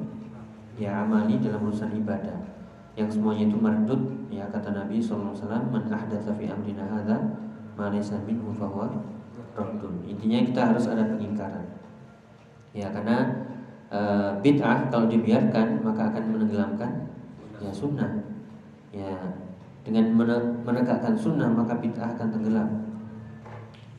ya 0.81 1.05
amali 1.05 1.37
dalam 1.41 1.69
urusan 1.69 1.93
ibadah. 1.97 2.39
Yang 2.97 3.21
semuanya 3.21 3.49
itu 3.49 3.57
mardud 3.57 4.01
ya 4.29 4.49
kata 4.49 4.73
Nabi 4.73 5.01
wasallam 5.01 5.73
man 5.73 5.85
ahdatsa 5.89 6.33
fi 6.37 6.49
amrina 6.49 6.85
hadza 6.89 7.19
ma 7.77 7.93
laysa 7.93 8.21
minhu 8.25 8.53
fahuwa. 8.57 8.89
Intinya 10.09 10.39
kita 10.49 10.61
harus 10.73 10.89
ada 10.89 11.05
pengingkaran. 11.13 11.67
Ya 12.73 12.89
karena 12.89 13.45
e, 13.93 14.01
bid'ah 14.41 14.89
kalau 14.89 15.07
dibiarkan 15.07 15.85
maka 15.85 16.09
akan 16.09 16.25
menenggelamkan 16.33 17.13
ya 17.61 17.71
sunnah. 17.71 18.11
Ya 18.93 19.13
dengan 19.85 20.15
menegakkan 20.65 21.15
sunnah 21.15 21.53
maka 21.53 21.77
bid'ah 21.77 22.17
akan 22.17 22.29
tenggelam. 22.33 22.69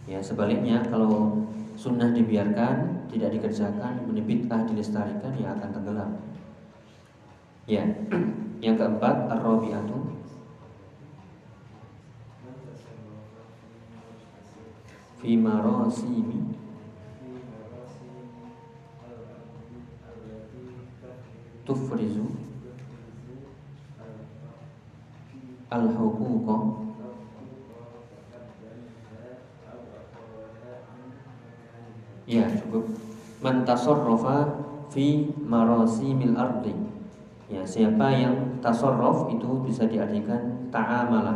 Ya 0.09 0.19
sebaliknya 0.19 0.81
kalau 0.89 1.45
sunnah 1.77 2.11
dibiarkan 2.11 3.07
tidak 3.13 3.37
dikerjakan 3.37 4.09
bid'ah 4.09 4.65
dilestarikan 4.65 5.31
ya 5.37 5.53
akan 5.53 5.69
tenggelam. 5.69 6.11
Ya 7.69 7.83
yang 8.65 8.75
keempat 8.75 9.29
ar-rabi'atu. 9.29 9.99
Fi 15.23 15.39
tufrizu 21.63 22.27
al-huquqa 25.71 26.57
Ya 32.23 32.47
cukup 32.47 32.87
Man 33.43 33.67
tasarrafa 33.67 34.47
fi 34.87 35.27
marasimil 35.43 36.39
ardi 36.39 36.71
Ya 37.51 37.67
siapa 37.67 38.15
yang 38.15 38.63
tasarruf 38.63 39.27
itu 39.27 39.59
bisa 39.59 39.83
diartikan 39.83 40.71
ta'amalah 40.71 41.35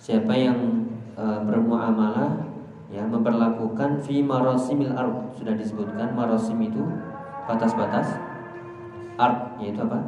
Siapa 0.00 0.32
yang 0.32 0.88
e, 1.12 1.24
bermuamalah 1.44 2.48
ya 2.90 3.06
memperlakukan 3.06 4.02
fi 4.02 4.18
marasimil 4.24 4.96
ard 4.96 5.30
sudah 5.38 5.54
disebutkan 5.54 6.10
marasim 6.10 6.58
itu 6.58 6.82
batas-batas 7.46 8.18
ard 9.20 9.60
yaitu 9.60 9.84
apa? 9.84 9.98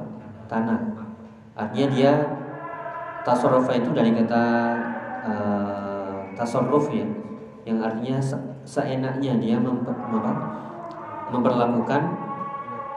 Tanah. 0.48 0.80
Artinya 1.52 1.86
dia 1.92 2.12
tasarrufa 3.22 3.76
itu 3.76 3.92
dari 3.92 4.16
kata 4.16 4.42
uh, 5.28 6.88
ya. 6.88 7.06
Yang 7.62 7.78
artinya 7.78 8.18
se 8.18 8.36
seenaknya 8.62 9.38
dia 9.38 9.58
memper, 9.60 9.94
apa, 9.94 10.32
memperlakukan 11.30 12.02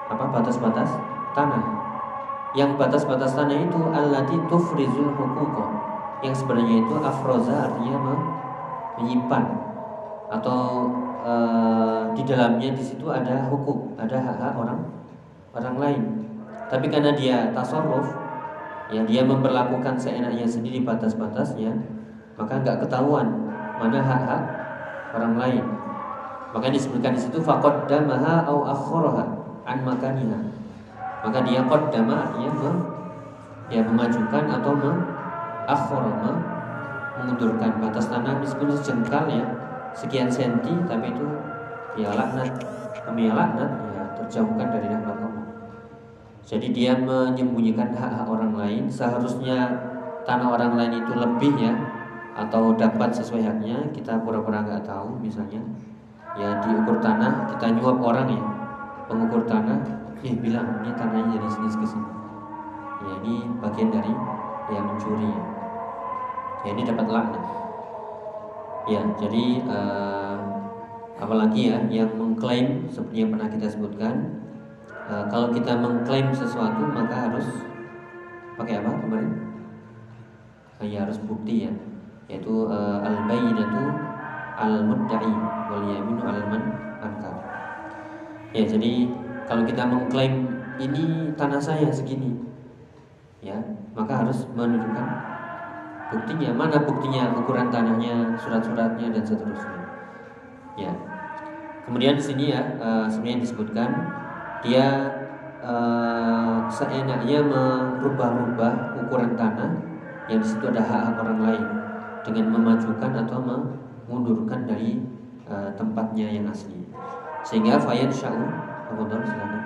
apa? 0.10 0.24
Batas-batas 0.32 0.90
tanah. 1.36 1.64
Yang 2.56 2.80
batas-batas 2.80 3.36
tanah 3.36 3.60
itu 3.60 3.80
allati 3.92 4.40
tufrizul 4.48 5.12
huquqa. 5.14 5.68
Yang 6.24 6.42
sebenarnya 6.42 6.76
itu 6.82 6.96
afroza 7.04 7.70
artinya 7.70 7.98
menyimpan. 8.98 9.44
Atau 10.32 10.90
e, 11.22 11.34
di 12.18 12.24
dalamnya 12.26 12.74
di 12.74 12.82
situ 12.82 13.06
ada 13.12 13.46
hukum 13.52 13.94
ada 14.00 14.18
hak-hak 14.18 14.56
orang 14.58 14.95
orang 15.56 15.78
lain 15.80 16.04
tapi 16.68 16.92
karena 16.92 17.16
dia 17.16 17.50
tasarruf 17.56 18.12
ya 18.92 19.02
dia 19.08 19.26
memperlakukan 19.26 19.98
seenaknya 19.98 20.46
sendiri 20.46 20.86
batas-batasnya 20.86 21.74
maka 22.36 22.62
nggak 22.62 22.86
ketahuan 22.86 23.50
mana 23.80 24.00
hak-hak 24.04 24.44
orang 25.16 25.36
lain 25.40 25.66
Maka 26.56 26.72
disebutkan 26.72 27.12
di 27.12 27.20
situ 27.20 27.44
faqaddamaha 27.44 28.48
au 28.48 28.64
akharaha 28.64 29.28
an 29.68 29.78
makaniha. 29.84 30.40
Maka 31.28 31.44
dia 31.44 31.60
qaddama 31.68 32.16
artinya 32.16 32.52
me, 32.56 32.72
dia 33.68 33.84
memajukan 33.84 34.48
atau 34.48 34.72
me, 34.72 34.92
akhara 35.68 36.32
mengundurkan 37.20 37.76
batas 37.84 38.08
tanah 38.08 38.40
meskipun 38.40 38.72
sejengkal 38.72 39.28
ya 39.28 39.44
sekian 39.96 40.32
senti 40.32 40.72
tapi 40.88 41.12
itu 41.12 41.28
ya 41.96 42.12
laknat 42.12 42.52
kami 43.04 43.32
laknat 43.32 43.72
ya 43.92 44.04
terjauhkan 44.16 44.68
dari 44.72 44.88
rahmat. 44.96 45.15
Jadi 46.46 46.70
dia 46.70 46.94
menyembunyikan 46.94 47.90
hak-hak 47.90 48.30
orang 48.30 48.54
lain. 48.54 48.86
Seharusnya 48.86 49.66
tanah 50.30 50.54
orang 50.54 50.78
lain 50.78 51.02
itu 51.02 51.14
lebih 51.18 51.58
ya 51.58 51.74
atau 52.38 52.78
dapat 52.78 53.10
sesuai 53.10 53.42
haknya. 53.42 53.82
Kita 53.90 54.22
pura-pura 54.22 54.62
nggak 54.62 54.86
tahu 54.86 55.18
misalnya. 55.18 55.58
Ya 56.38 56.62
diukur 56.62 57.02
tanah 57.02 57.50
kita 57.50 57.74
nyuap 57.74 57.98
orang 57.98 58.30
ya. 58.30 58.44
Pengukur 59.10 59.42
tanah 59.50 59.82
eh 60.22 60.38
bilang 60.38 60.86
ini 60.86 60.94
tanahnya 60.94 61.34
jadi 61.34 61.48
sini 61.50 61.68
ke 61.74 61.86
sini. 61.90 62.10
Ya 63.06 63.12
ini 63.26 63.34
bagian 63.58 63.90
dari 63.90 64.14
yang 64.70 64.86
mencuri 64.90 65.30
ya, 65.30 65.44
ya 66.66 66.70
ini 66.74 66.82
dapat 66.86 67.06
laknat. 67.10 67.44
Ya 68.86 69.02
jadi 69.18 69.46
uh, 69.66 70.38
apalagi 71.18 71.74
ya 71.74 71.78
yang 71.90 72.14
mengklaim 72.18 72.86
seperti 72.90 73.26
yang 73.26 73.34
pernah 73.34 73.50
kita 73.50 73.66
sebutkan 73.70 74.45
uh, 75.10 75.26
kalau 75.30 75.54
kita 75.54 75.74
mengklaim 75.78 76.30
sesuatu 76.34 76.86
maka 76.90 77.30
harus 77.30 77.48
pakai 78.56 78.80
apa 78.80 78.92
kemarin 79.04 79.32
ya 80.86 81.02
harus 81.08 81.18
bukti 81.24 81.66
ya 81.68 81.74
yaitu 82.30 82.70
uh, 82.70 83.02
al 83.02 83.26
bayyinatu 83.30 83.84
al 84.56 84.86
mudda'i 84.88 85.34
wal 85.70 85.84
yaminu 85.86 86.24
al 86.26 86.42
man 86.50 86.64
ankar. 87.04 87.36
Ya, 88.56 88.64
jadi 88.66 89.12
kalau 89.46 89.68
kita 89.68 89.84
mengklaim 89.86 90.48
ini 90.80 91.32
tanah 91.36 91.62
saya 91.62 91.92
segini, 91.92 92.34
ya, 93.44 93.56
maka 93.94 94.26
harus 94.26 94.48
menunjukkan 94.56 95.08
buktinya. 96.16 96.50
Mana 96.56 96.78
buktinya, 96.84 97.36
ukuran 97.36 97.68
tanahnya, 97.70 98.36
surat-suratnya 98.40 99.12
dan 99.12 99.24
seterusnya. 99.24 99.82
Ya. 100.80 100.92
Kemudian 101.86 102.18
di 102.18 102.24
sini 102.24 102.46
ya, 102.56 102.80
uh, 102.82 103.06
sebenarnya 103.06 103.46
disebutkan 103.46 103.90
dia 104.66 105.14
uh, 105.62 106.66
seenaknya 106.74 107.46
merubah-rubah 107.46 108.98
ukuran 109.06 109.38
tanah 109.38 109.78
yang 110.26 110.42
di 110.42 110.48
situ 110.50 110.66
ada 110.74 110.82
hak-hak 110.82 111.22
orang 111.22 111.40
lain 111.46 111.66
dengan 112.26 112.46
memajukan 112.58 113.12
atau 113.14 113.38
mengundurkan 113.46 114.66
dari 114.66 115.06
uh, 115.46 115.70
tempatnya 115.78 116.26
yang 116.34 116.50
asli. 116.50 116.82
Sehingga 117.46 117.78
fayat 117.78 118.10
sya'u 118.10 118.42
Ramadan 118.90 119.22
silakan. 119.22 119.64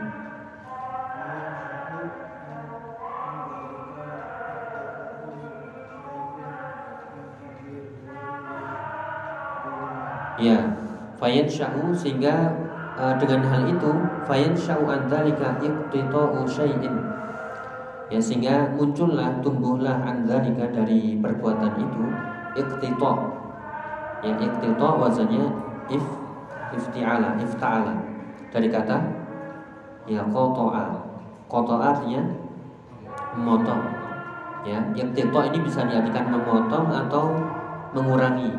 Ya, 10.39 10.59
fayat 11.15 11.47
sya'u 11.47 11.95
sehingga 11.95 12.51
uh, 12.99 13.15
dengan 13.15 13.47
hal 13.47 13.63
itu 13.63 13.91
fayat 14.27 14.53
sya'u 14.53 14.83
andalika 14.91 15.55
iqtita'u 15.63 16.43
syai'in. 16.43 16.95
Ya 18.11 18.19
sehingga 18.19 18.75
muncullah 18.75 19.39
tumbuhlah 19.39 20.03
andalika 20.03 20.67
dari 20.67 21.15
perbuatan 21.15 21.73
itu 21.79 22.03
iqtita. 22.59 23.11
Ya 24.19 24.33
iqtita 24.35 24.87
wazannya 24.99 25.47
if 25.87 26.03
iftiala 26.75 27.39
ifta'ala. 27.39 27.95
Dari 28.51 28.67
kata 28.67 28.97
ya 30.09 30.25
qata'a. 30.27 30.85
Qata'a 31.49 31.85
artinya 31.95 32.21
memotong. 33.37 33.83
Ya 34.67 34.83
iqtita 34.91 35.39
ini 35.53 35.59
bisa 35.63 35.87
diartikan 35.87 36.33
memotong 36.33 36.91
atau 36.91 37.31
mengurangi. 37.95 38.51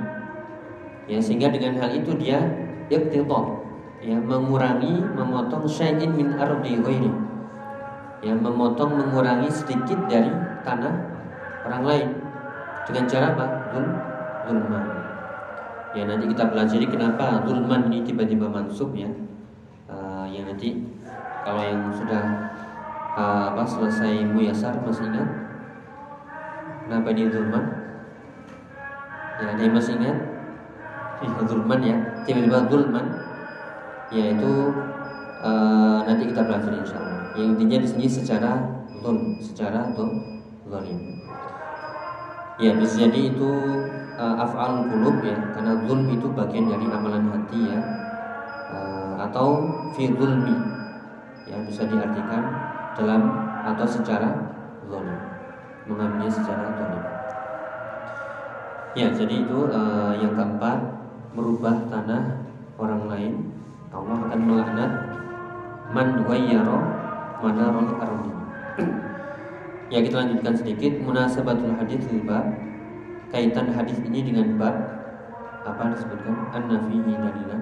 Ya 1.11 1.19
sehingga 1.19 1.51
dengan 1.51 1.83
hal 1.83 1.91
itu 1.91 2.15
dia 2.15 2.39
iqtita 2.87 3.61
ya 4.01 4.17
mengurangi 4.17 5.05
memotong 5.13 5.69
syai'in 5.69 6.17
min 6.17 6.33
ardi 6.41 6.81
ghairi 6.81 7.13
ya 8.21 8.33
memotong 8.33 8.97
mengurangi 8.97 9.49
sedikit 9.53 10.09
dari 10.09 10.33
tanah 10.65 10.95
orang 11.65 11.85
lain 11.85 12.09
dengan 12.91 13.05
cara 13.07 13.27
apa? 13.37 13.47
Zul, 13.71 13.87
zulman. 14.49 14.85
Ya 15.95 16.03
nanti 16.07 16.25
kita 16.31 16.45
pelajari 16.51 16.87
kenapa 16.87 17.43
zulman 17.47 17.91
ini 17.91 18.03
tiba-tiba 18.07 18.47
mansub 18.51 18.95
ya. 18.95 19.11
Uh, 19.91 20.27
yang 20.31 20.47
nanti 20.47 20.87
kalau 21.43 21.63
yang 21.63 21.91
sudah 21.91 22.51
uh, 23.19 23.55
apa 23.55 23.63
selesai 23.67 24.27
muyasar 24.27 24.75
masih 24.83 25.07
ingat? 25.11 25.29
Kenapa 26.87 27.07
ini 27.15 27.31
zulman? 27.31 27.65
Ya 29.39 29.47
ada 29.55 29.63
yang 29.63 29.75
masih 29.75 29.95
ingat? 29.99 30.19
Ya, 31.21 31.29
zulman 31.47 31.81
ya. 31.85 31.97
Tiba-tiba 32.27 32.59
zulman 32.71 33.07
yaitu 34.11 34.53
uh, 35.41 36.03
nanti 36.05 36.31
kita 36.31 36.43
pelajari 36.43 36.83
insya 36.83 36.99
Allah. 36.99 37.23
Yang 37.39 37.49
intinya 37.57 37.79
di 37.79 37.89
sini 37.89 38.07
secara 38.11 38.53
zul, 39.01 39.17
secara 39.39 39.81
zalim. 39.95 40.99
Ya 42.61 42.77
bisa 42.77 43.09
jadi 43.09 43.33
itu 43.33 43.51
uh, 44.21 44.37
af'al 44.37 44.85
qulub 44.91 45.25
ya 45.25 45.39
karena 45.57 45.81
zulm 45.89 46.11
itu 46.13 46.29
bagian 46.37 46.69
dari 46.69 46.87
amalan 46.93 47.33
hati 47.33 47.73
ya 47.73 47.81
uh, 48.69 49.15
atau 49.31 49.65
fi 49.97 50.13
ya 51.49 51.57
bisa 51.65 51.83
diartikan 51.89 52.43
dalam 52.99 53.23
atau 53.65 53.87
secara 53.89 54.29
zalim 54.91 55.19
mengambilnya 55.89 56.31
secara 56.31 56.67
zalim. 56.77 57.05
Ya 58.99 59.07
jadi 59.15 59.35
itu 59.47 59.71
uh, 59.71 60.13
yang 60.19 60.35
keempat 60.35 60.79
merubah 61.33 61.87
tanah 61.89 62.43
orang 62.75 63.07
lain 63.07 63.35
Allah 63.91 64.17
akan 64.31 64.41
melaknat 64.47 64.93
man 65.91 66.23
ghayyara 66.23 66.79
madarul 67.43 67.91
ardi. 67.99 68.33
Ya 69.91 69.99
kita 70.07 70.23
lanjutkan 70.23 70.55
sedikit. 70.55 70.93
Munasabatul 71.03 71.75
hadis 71.75 72.07
bab. 72.23 72.47
Kaitan 73.31 73.71
hadis 73.75 73.99
ini 74.03 74.27
dengan 74.27 74.59
bab 74.59 74.75
apa 75.67 75.95
disebutkan? 75.95 76.51
An-nafihi 76.55 77.15
dalilan. 77.15 77.61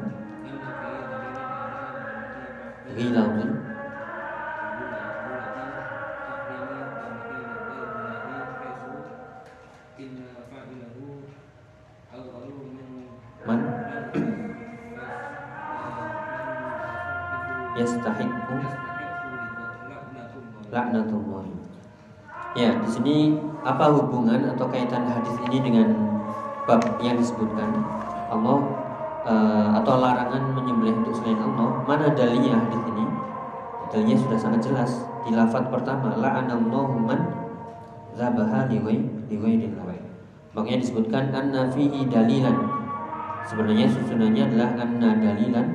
Ghilawi 2.93 3.68
yastahiqu 17.79 18.57
laknatullah 20.75 21.47
Ya, 22.57 22.75
di 22.75 22.89
sini 22.91 23.17
apa 23.63 23.93
hubungan 23.93 24.51
atau 24.51 24.67
kaitan 24.67 25.07
hadis 25.07 25.37
ini 25.47 25.63
dengan 25.63 25.95
bab 26.67 26.81
yang 26.99 27.15
disebutkan 27.15 27.71
Allah 28.33 28.59
uh, 29.29 29.79
atau 29.79 30.01
larangan 30.01 30.57
menyembelih 30.59 30.97
untuk 31.05 31.15
selain 31.15 31.39
Allah? 31.39 31.85
Mana 31.87 32.11
dalilnya 32.17 32.59
hadis 32.59 32.83
ini? 32.89 33.05
Dalilnya 33.95 34.17
sudah 34.19 34.39
sangat 34.41 34.61
jelas 34.65 35.07
di 35.23 35.37
lafaz 35.37 35.71
pertama 35.71 36.19
la'anallahu 36.19 36.99
man 36.99 37.21
zabaha 38.17 38.67
li 38.67 38.81
ghairillah. 39.31 39.95
Makanya 40.57 40.79
disebutkan 40.83 41.31
anna 41.31 41.71
fihi 41.71 42.11
dalilan. 42.11 42.57
Sebenarnya 43.47 43.87
susunannya 43.87 44.43
adalah 44.51 44.71
anna 44.83 45.15
dalilan 45.15 45.67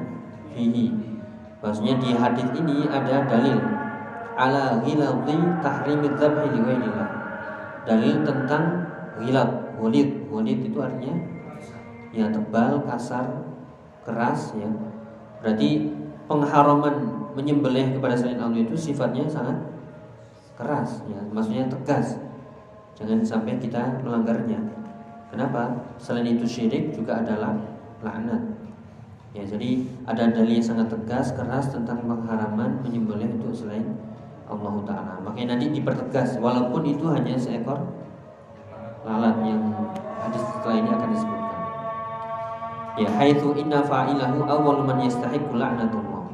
fihi. 0.51 1.12
Maksudnya 1.63 1.95
di 1.95 2.11
hadis 2.11 2.47
ini 2.59 2.91
ada 2.91 3.23
dalil 3.23 3.55
ala 4.35 4.83
ghiladi 4.83 5.39
tahrimi 5.63 6.11
dzabhi 6.11 6.47
li 6.51 6.59
ghairillah. 6.59 7.09
Dalil 7.87 8.15
tentang 8.27 8.63
ghilad, 9.23 9.79
walid. 9.79 10.27
Walid 10.27 10.59
itu 10.59 10.77
artinya 10.83 11.15
ya 12.11 12.27
tebal, 12.27 12.83
kasar, 12.83 13.47
keras 14.03 14.51
ya. 14.59 14.67
Berarti 15.39 15.87
pengharaman 16.27 16.95
menyembelih 17.33 17.95
kepada 17.95 18.13
selain 18.13 18.43
Allah 18.43 18.59
itu 18.59 18.75
sifatnya 18.75 19.25
sangat 19.25 19.57
keras 20.53 21.01
ya, 21.09 21.19
maksudnya 21.31 21.65
tegas. 21.71 22.19
Jangan 22.93 23.25
sampai 23.25 23.57
kita 23.57 24.03
melanggarnya. 24.05 24.61
Kenapa? 25.33 25.73
Selain 25.97 26.29
itu 26.29 26.45
syirik 26.45 26.93
juga 26.93 27.25
adalah 27.25 27.57
laknat. 28.05 28.62
Ya, 29.33 29.41
jadi 29.49 29.89
ada 30.05 30.29
dalil 30.29 30.61
yang 30.61 30.65
sangat 30.65 30.93
tegas, 30.93 31.33
keras 31.33 31.73
tentang 31.73 32.05
pengharaman 32.05 32.85
menyembelih 32.85 33.33
untuk 33.41 33.65
selain 33.65 33.97
Allah 34.45 34.77
Ta'ala 34.85 35.13
Makanya 35.25 35.57
nanti 35.57 35.73
dipertegas 35.73 36.37
Walaupun 36.37 36.85
itu 36.85 37.09
hanya 37.09 37.33
seekor 37.33 37.81
lalat 39.03 39.35
yang 39.41 39.73
hadis 40.21 40.43
setelah 40.53 40.77
ini 40.79 40.89
akan 40.93 41.09
disebutkan 41.11 41.43
Ya, 42.93 43.09
haitsu 43.09 43.57
inna 43.57 43.81
fa'ilahu 43.81 44.45
awwal 44.45 44.85
man 44.85 45.01
yastahiqu 45.01 45.49
la'natullah. 45.57 46.29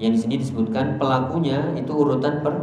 Yang 0.00 0.12
di 0.12 0.18
sini 0.24 0.34
disebutkan 0.40 0.96
pelakunya 0.96 1.68
itu 1.76 1.92
urutan 1.92 2.40
per, 2.40 2.56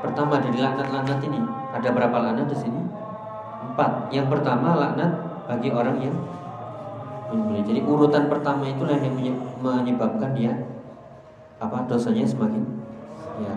pertama 0.00 0.40
dari 0.40 0.56
laknat-laknat 0.56 1.20
ini. 1.28 1.44
Ada 1.76 1.92
berapa 1.92 2.16
laknat 2.16 2.48
di 2.48 2.56
sini? 2.56 2.80
Empat. 3.68 4.08
Yang 4.16 4.32
pertama 4.32 4.80
laknat 4.80 5.12
bagi 5.44 5.68
orang 5.76 6.00
yang 6.00 6.16
menyembelih. 7.30 7.64
Jadi 7.64 7.80
urutan 7.84 8.24
pertama 8.28 8.64
itulah 8.68 8.96
yang 8.98 9.14
menyebabkan 9.60 10.32
dia 10.32 10.52
apa 11.58 11.84
dosanya 11.90 12.22
semakin 12.22 12.62
ya 13.42 13.52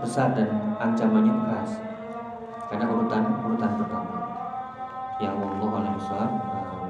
besar 0.00 0.36
dan 0.36 0.76
ancamannya 0.78 1.32
keras. 1.32 1.80
Karena 2.68 2.84
urutan 2.88 3.22
urutan 3.44 3.70
pertama. 3.80 4.16
Ya 5.18 5.34
Allah 5.34 5.70
alam 5.82 5.98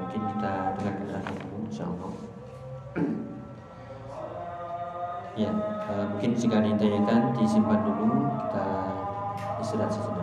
mungkin 0.09 0.25
kita 0.35 0.73
dengarkan 0.73 1.07
satu 1.21 1.33
dulu 1.37 1.57
insyaallah 1.69 2.11
ya 5.37 5.51
uh, 5.85 6.05
mungkin 6.11 6.33
jika 6.35 6.57
ditanyakan 6.65 7.29
disimpan 7.37 7.79
dulu 7.85 8.25
kita 8.41 8.65
istirahat 9.61 9.93
sejenak 9.93 10.18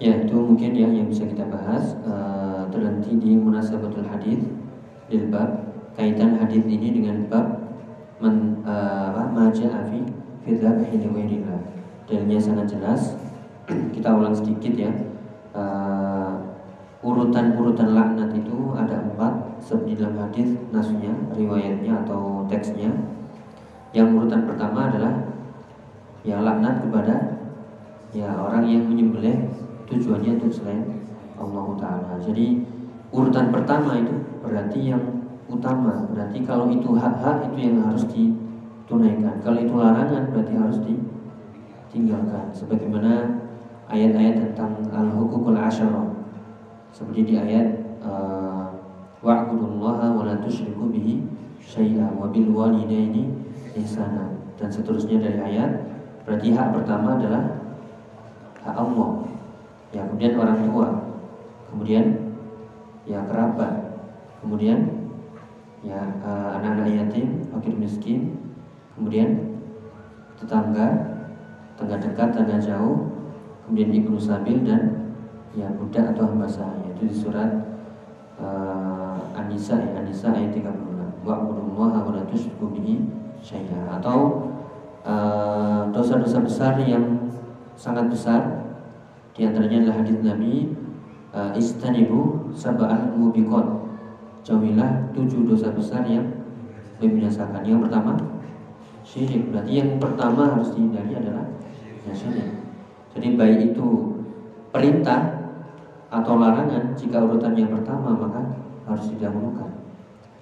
Ya 0.00 0.16
itu 0.16 0.32
mungkin 0.32 0.72
ya 0.72 0.88
yang 0.88 1.12
bisa 1.12 1.28
kita 1.28 1.44
bahas 1.52 1.92
uh, 2.08 2.64
terhenti 2.72 3.20
di 3.20 3.36
munasabatul 3.36 4.08
hadis 4.08 4.40
di 5.12 5.28
bab 5.28 5.76
kaitan 5.92 6.40
hadis 6.40 6.64
ini 6.64 6.88
dengan 6.96 7.28
bab 7.28 7.60
men 8.16 8.64
uh, 8.64 9.12
apa 9.12 9.28
maja 9.28 9.68
afi 9.68 10.00
fidzab 10.40 10.80
hidawairillah 10.88 11.60
dalilnya 12.08 12.40
sangat 12.40 12.66
jelas. 12.72 13.20
Kita 13.94 14.16
ulang 14.16 14.32
sedikit 14.32 14.72
ya. 14.72 14.90
Uh, 15.52 16.48
urutan-urutan 17.00 17.96
laknat 17.96 18.36
itu 18.36 18.76
ada 18.76 19.04
empat 19.04 19.60
seperti 19.60 20.00
dalam 20.00 20.20
hadis 20.20 20.48
nasnya 20.72 21.12
riwayatnya 21.36 22.04
atau 22.04 22.48
teksnya. 22.48 22.88
Yang 23.92 24.08
urutan 24.16 24.48
pertama 24.48 24.88
adalah 24.88 25.12
ya 26.24 26.40
laknat 26.40 26.88
kepada 26.88 27.14
ya 28.16 28.28
orang 28.36 28.64
yang 28.68 28.84
menyembelih 28.88 29.48
tujuannya 29.90 30.38
untuk 30.38 30.52
selain 30.54 30.86
Allah 31.36 31.66
Ta'ala. 31.76 32.14
Jadi 32.22 32.62
urutan 33.10 33.50
pertama 33.50 33.98
itu 33.98 34.14
berarti 34.40 34.80
yang 34.94 35.02
utama. 35.50 36.06
Berarti 36.14 36.38
kalau 36.46 36.70
itu 36.70 36.94
hak-hak 36.94 37.50
itu 37.50 37.58
yang 37.58 37.82
harus 37.82 38.06
ditunaikan. 38.06 39.42
Kalau 39.42 39.58
itu 39.58 39.74
larangan 39.74 40.30
berarti 40.30 40.54
harus 40.54 40.78
ditinggalkan. 40.86 42.54
Sebagaimana 42.54 43.42
ayat-ayat 43.90 44.54
tentang 44.54 44.78
al-hukukul 44.94 45.58
asyarah 45.58 46.06
Seperti 46.94 47.34
di 47.34 47.34
ayat 47.38 47.66
uh, 48.02 48.70
Wa'budullaha 49.20 50.16
wa 50.16 50.24
la 50.26 50.38
tusyriku 50.40 50.88
bihi 50.90 51.22
syai'a 51.60 52.08
wa 52.14 52.30
bil 52.30 52.50
walidaini 52.50 53.30
ihsana. 53.76 54.32
Dan 54.56 54.68
seterusnya 54.70 55.20
dari 55.20 55.38
ayat 55.54 55.70
berarti 56.24 56.52
hak 56.52 56.68
pertama 56.72 57.16
adalah 57.16 57.42
hak 58.64 58.76
Allah 58.76 59.10
ya 59.90 60.06
kemudian 60.06 60.38
orang 60.38 60.58
tua, 60.70 60.88
kemudian 61.70 62.04
ya 63.06 63.20
kerabat, 63.26 63.72
kemudian 64.42 65.10
ya 65.82 66.00
eh, 66.22 66.48
anak-anak 66.60 66.88
yatim, 66.88 67.42
fakir 67.50 67.74
miskin, 67.74 68.20
kemudian 68.94 69.58
tetangga, 70.38 70.88
tetangga 71.74 71.96
dekat, 71.98 72.28
tetangga 72.36 72.58
jauh, 72.60 72.98
kemudian 73.66 73.90
ibnu 73.90 74.20
sabil 74.20 74.62
dan 74.62 75.12
ya 75.56 75.66
budak 75.74 76.14
atau 76.14 76.30
hamba 76.30 76.46
sahaya. 76.46 76.94
Itu 76.94 77.08
di 77.08 77.16
surat 77.16 77.50
uh, 78.36 79.16
An-Nisa 79.34 79.80
ya 79.80 79.98
An-Nisa 79.98 80.30
ayat 80.36 80.52
36 80.52 81.24
wa'budullaha 81.24 81.98
wa 82.06 82.12
la 82.16 82.24
tusyriku 82.28 82.72
bihi 82.72 83.08
atau 83.88 84.52
eh, 85.00 85.82
dosa-dosa 85.96 86.38
uh, 86.40 86.44
besar 86.44 86.76
yang 86.84 87.32
sangat 87.72 88.12
besar 88.12 88.59
di 89.40 89.48
antaranya 89.48 89.88
adalah 89.88 90.04
hadis 90.04 90.20
Nabi 90.20 90.68
uh, 91.32 91.56
istanibu 91.56 92.52
sab'al 92.52 93.16
mubiqat. 93.16 93.64
Jauhilah 94.44 95.16
tujuh 95.16 95.48
dosa 95.48 95.72
besar 95.72 96.04
yang 96.04 96.28
membinasakan. 97.00 97.64
Yang 97.64 97.88
pertama 97.88 98.20
syirik. 99.00 99.48
Berarti 99.48 99.80
yang 99.80 99.96
pertama 99.96 100.52
harus 100.52 100.76
dihindari 100.76 101.16
adalah 101.16 101.48
ya 102.04 102.12
syirik. 102.12 102.52
Jadi 103.16 103.40
baik 103.40 103.72
itu 103.72 103.88
perintah 104.68 105.40
atau 106.12 106.36
larangan 106.36 106.92
jika 106.92 107.24
urutan 107.24 107.56
yang 107.56 107.72
pertama 107.72 108.12
maka 108.12 108.44
harus 108.84 109.08
didahulukan. 109.16 109.72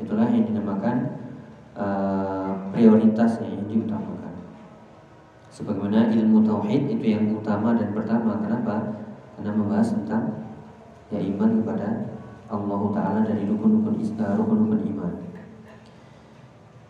Itulah 0.02 0.26
yang 0.26 0.42
dinamakan 0.42 1.22
uh, 1.78 2.50
prioritas 2.74 3.38
yang 3.46 3.62
diutamakan. 3.70 4.17
Sebagaimana 5.48 6.12
ilmu 6.12 6.44
tauhid 6.44 6.92
itu 6.92 7.04
yang 7.16 7.32
utama 7.32 7.72
dan 7.72 7.96
pertama. 7.96 8.36
Kenapa? 8.44 9.00
Karena 9.36 9.50
membahas 9.56 9.96
tentang 9.96 10.24
ya 11.08 11.20
iman 11.24 11.64
kepada 11.64 11.88
Allah 12.52 12.82
Taala 12.92 13.20
dari 13.24 13.48
rukun-rukun 13.48 13.96
eh, 14.00 14.34
rukun-rukun 14.36 14.80
iman. 14.92 15.12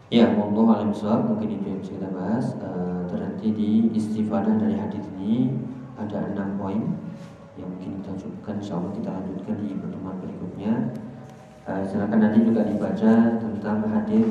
Ya, 0.08 0.32
Allah 0.32 0.66
alam 0.80 1.20
mungkin 1.28 1.48
itu 1.52 1.64
yang 1.68 1.80
bisa 1.84 1.92
kita 2.00 2.08
bahas. 2.16 2.56
Uh, 2.64 3.04
terhenti 3.12 3.48
di 3.52 3.70
istifadah 3.92 4.56
dari 4.56 4.80
hadis 4.80 5.04
ini 5.20 5.52
ada 6.00 6.32
enam 6.32 6.56
poin 6.56 6.80
yang 7.60 7.68
mungkin 7.68 8.00
kita 8.00 8.16
cukupkan. 8.16 8.56
Insya 8.58 8.80
Allah 8.80 8.92
kita 8.96 9.08
lanjutkan 9.12 9.56
di 9.60 9.68
pertemuan 9.76 10.16
berikutnya. 10.24 10.72
Uh, 11.68 11.82
silakan 11.84 12.18
nanti 12.24 12.40
juga 12.40 12.64
dibaca 12.64 13.12
tentang 13.36 13.78
hadis 13.92 14.26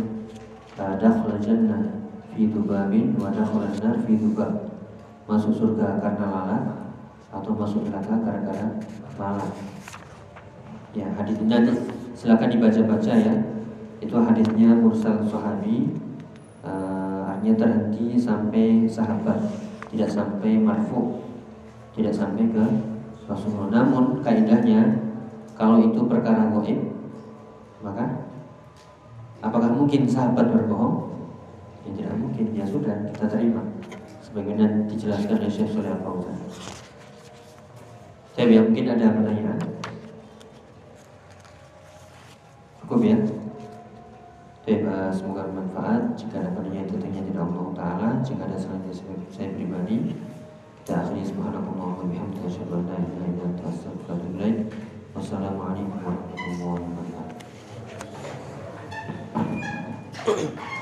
uh, 0.82 0.98
dakhul 0.98 1.38
jannah 1.38 1.98
fi 2.38 2.54
dubabin 2.54 3.18
wa 3.18 3.34
dakhalan 3.34 3.74
nar 3.82 3.98
fi 4.06 4.14
dubab. 4.14 4.70
Masuk 5.26 5.58
surga 5.58 5.98
karena 5.98 6.26
lalat 6.30 6.64
atau 7.34 7.52
masuk 7.58 7.90
neraka 7.90 8.14
gara-gara 8.22 8.78
lalat. 9.18 9.52
Ya, 10.94 11.10
hadis 11.18 11.42
ini 11.42 11.50
nanti 11.50 11.74
silakan 12.14 12.54
dibaca-baca 12.54 13.14
ya. 13.18 13.36
Itu 13.98 14.22
hadisnya 14.22 14.78
mursal 14.78 15.26
sahabi 15.26 15.98
uh, 16.62 17.34
artinya 17.34 17.58
terhenti 17.58 18.22
sampai 18.22 18.86
sahabat, 18.86 19.42
tidak 19.90 20.14
sampai 20.14 20.62
marfu, 20.62 21.26
tidak 21.98 22.14
sampai 22.14 22.46
ke 22.54 22.66
Rasulullah. 23.26 23.82
Namun 23.82 24.22
kaidahnya 24.22 25.02
kalau 25.58 25.82
itu 25.82 26.06
perkara 26.06 26.54
goib, 26.54 26.78
maka 27.82 28.30
apakah 29.42 29.74
mungkin 29.74 30.06
sahabat 30.06 30.54
berbohong? 30.54 31.07
ya 31.88 32.04
tidak 32.04 32.20
mungkin 32.20 32.46
ya 32.52 32.66
sudah 32.68 32.96
kita 33.16 33.26
terima. 33.32 33.64
Sebagaimana 34.28 34.84
dijelaskan 34.92 35.40
oleh 35.40 35.48
Syekh 35.48 35.72
Soleh 35.72 35.88
Al-Fauzan 35.96 36.36
saya 38.38 38.62
mungkin 38.62 38.86
ada 38.86 39.18
pertanyaan? 39.18 39.58
Cukup 42.86 43.02
ya? 43.02 43.18
Beba, 44.62 45.10
eh, 45.10 45.10
semoga 45.10 45.50
bermanfaat. 45.50 46.14
Jika 46.14 46.46
ada 46.46 46.54
pertanyaan 46.54 46.86
penilaian 46.86 47.18
tentunya 47.18 47.26
dari 47.26 47.40
Allah 47.42 47.66
Ta'ala 47.74 48.22
jika 48.22 48.46
ada 48.46 48.54
salahnya 48.62 48.94
saya 49.34 49.50
pribadi 49.58 50.14
kita 50.86 51.02
akhiri. 51.02 51.26
Subhanallah 51.26 51.98
wa 51.98 52.06
bihamdihi 52.06 52.46
wassalamualaikum 55.18 55.98
warahmatullahi 55.98 56.78
wabarakatuh. 60.22 60.77